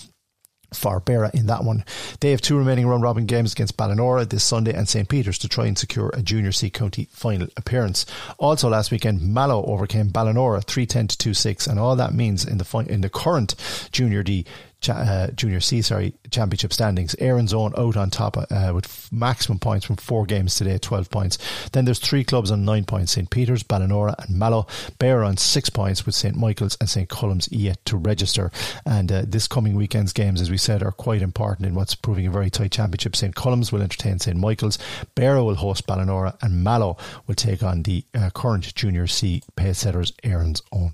[0.74, 1.84] for Beara in that one.
[2.20, 5.48] They have two remaining round robin games against Ballinora this Sunday and St Peter's to
[5.48, 8.06] try and secure a Junior C County final appearance.
[8.38, 12.86] Also last weekend, Mallow overcame Ballinora 310 to 26 and all that means in the
[12.90, 13.56] in the current
[13.92, 14.46] Junior D
[14.88, 17.16] uh, Junior C, sorry, championship standings.
[17.20, 21.38] Erin's Own out on top uh, with maximum points from four games today, 12 points.
[21.72, 23.30] Then there's three clubs on nine points St.
[23.30, 24.68] Peter's, Ballinora, and Mallow.
[25.00, 26.36] Bear on six points with St.
[26.36, 27.10] Michael's and St.
[27.10, 28.52] Colum's yet to register.
[28.86, 32.28] And uh, this coming weekend's games, as we said, are quite important in what's proving
[32.28, 33.16] a very tight championship.
[33.16, 33.36] St.
[33.36, 34.38] Colum's will entertain St.
[34.38, 34.78] Michael's,
[35.16, 39.80] Beara will host Ballinora, and Mallow will take on the uh, current Junior C pace
[39.80, 40.94] setters, Erin's Own.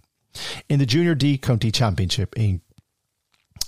[0.68, 2.62] In the Junior D County Championship in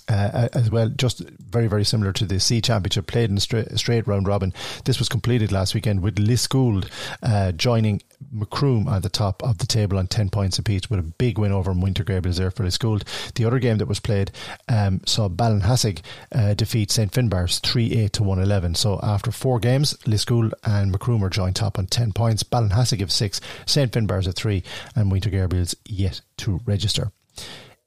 [0.10, 3.78] uh, as well, just very, very similar to the C Championship played in a straight,
[3.78, 4.54] straight round robin.
[4.86, 6.90] This was completed last weekend with Lisgoold
[7.22, 11.04] uh, joining Macroom at the top of the table on 10 points apiece with a
[11.04, 13.04] big win over Winter Gables there for Lisgoold.
[13.34, 14.32] The other game that was played
[14.70, 18.76] um, saw Ballinhassig uh, defeat St Finbars 3 8 to 111.
[18.76, 22.44] So after four games, Lisgoold and Macroom are joined top on 10 points.
[22.44, 24.64] Ballinhassig have 6, St Finbars at 3,
[24.96, 27.12] and Winter Gables yet to register.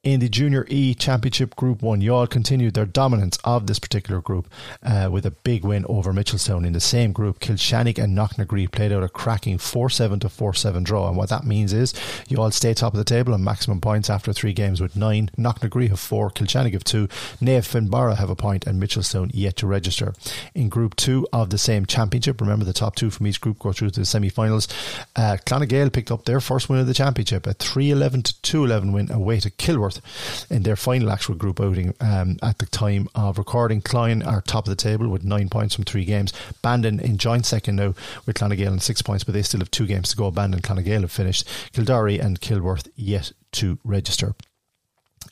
[0.03, 4.51] In the Junior E Championship Group 1, Youghal continued their dominance of this particular group
[4.81, 6.65] uh, with a big win over Mitchelstown.
[6.65, 10.55] In the same group, Kilshannig and Knocknagree played out a cracking 4 7 to 4
[10.55, 11.07] 7 draw.
[11.07, 11.93] And what that means is
[12.27, 15.29] Youghal stay top of the table on maximum points after three games with nine.
[15.37, 17.07] Knocknagree have four, Kilshannig have two,
[17.39, 20.15] Naomh Finbarra have a point, and Mitchelstown yet to register.
[20.55, 23.71] In Group 2 of the same championship, remember the top two from each group go
[23.71, 24.67] through to the semi finals.
[25.15, 28.65] Uh, Clonagale picked up their first win of the championship, a 3 11 to 2
[28.65, 29.90] 11 win away to Kilworth
[30.49, 33.81] in their final actual group outing um, at the time of recording.
[33.81, 36.31] Cloyne are top of the table with nine points from three games.
[36.61, 37.93] Bandon in joint second now
[38.25, 40.31] with Clonagale on six points, but they still have two games to go.
[40.31, 41.47] Bandon and Clonagale have finished.
[41.73, 44.35] Kildare and Kilworth yet to register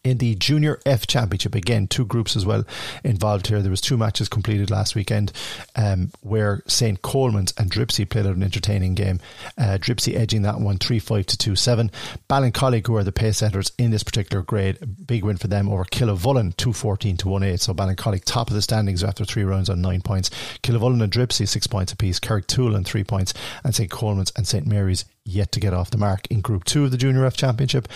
[0.03, 1.55] in the Junior F Championship.
[1.55, 2.63] Again, two groups as well
[3.03, 3.61] involved here.
[3.61, 5.31] There was two matches completed last weekend
[5.75, 7.01] um, where St.
[7.01, 9.19] Colman's and Dripsey played out an entertaining game.
[9.57, 11.91] Uh, Dripsey edging that one 3-5 to 2-7.
[12.29, 15.85] Ballincollig, who are the pace setters in this particular grade, big win for them over
[15.85, 17.59] Killavullen 2-14 to 1-8.
[17.59, 20.29] So Ballincollig top of the standings after three rounds on nine points.
[20.63, 22.19] Killavullen and Dripsey, six points apiece.
[22.19, 23.33] Carrigtwohill and three points
[23.63, 23.89] and St.
[23.89, 24.65] Colman's and St.
[24.65, 27.88] Mary's yet to get off the mark in Group 2 of the Junior F Championship.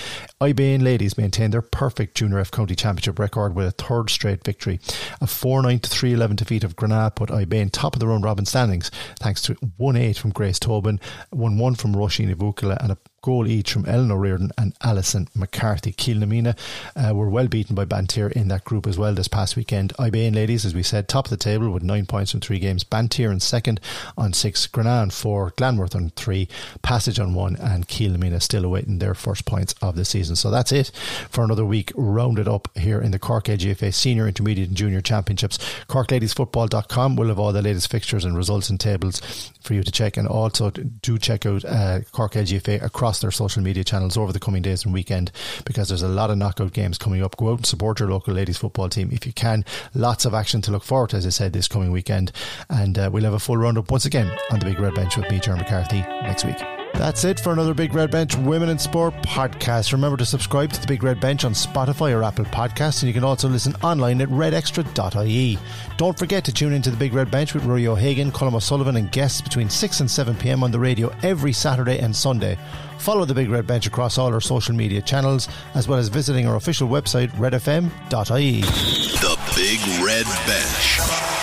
[0.41, 4.79] Ibain ladies maintained their perfect Junior F County Championship record with a third straight victory.
[5.21, 8.23] A 4 9 to 3 11 defeat of Grenagh put Ibain top of the round
[8.23, 10.99] robin standings thanks to 1 8 from Grace Tobin,
[11.31, 15.93] 1 1 from Roisin Vukala, and a goal each from Eleanor Reardon and Alison McCarthy.
[15.93, 16.55] Kilnamina
[16.95, 19.93] uh, were well beaten by Banteer in that group as well this past weekend.
[19.97, 22.83] Ibain ladies, as we said, top of the table with nine points from three games.
[22.83, 23.79] Banteer in second
[24.17, 24.67] on six.
[24.67, 25.53] Grenagh four.
[25.55, 26.47] Glanworth on three.
[26.81, 27.55] Passage on one.
[27.55, 30.35] And Kilnamina still awaiting their first points of the season.
[30.35, 30.91] So that's it
[31.29, 35.57] for another week rounded up here in the Cork LGFA Senior, Intermediate and Junior Championships.
[35.87, 40.17] CorkLadiesFootball.com will have all the latest fixtures and results and tables for you to check.
[40.17, 42.83] And also do check out uh, Cork LGFA
[43.13, 45.31] across their social media channels over the coming days and weekend
[45.65, 47.37] because there's a lot of knockout games coming up.
[47.37, 49.63] Go out and support your local ladies football team if you can.
[49.93, 52.31] Lots of action to look forward to, as I said, this coming weekend.
[52.71, 55.29] And uh, we'll have a full roundup once again on the Big Red Bench with
[55.29, 56.57] me, McCarthy, next week.
[56.95, 59.93] That's it for another Big Red Bench Women in Sport podcast.
[59.93, 63.13] Remember to subscribe to the Big Red Bench on Spotify or Apple Podcasts, and you
[63.13, 65.57] can also listen online at redextra.ie.
[65.97, 69.11] Don't forget to tune into the Big Red Bench with Rory O'Hagan, Colm O'Sullivan, and
[69.11, 72.59] guests between 6 and 7 pm on the radio every Saturday and Sunday.
[73.03, 76.47] Follow the Big Red Bench across all our social media channels, as well as visiting
[76.47, 78.61] our official website, redfm.ie.
[78.61, 81.01] The Big Red Bench.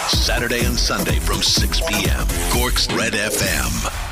[0.09, 2.27] Saturday and Sunday from 6 p.m.
[2.51, 4.10] Cork's Red FM.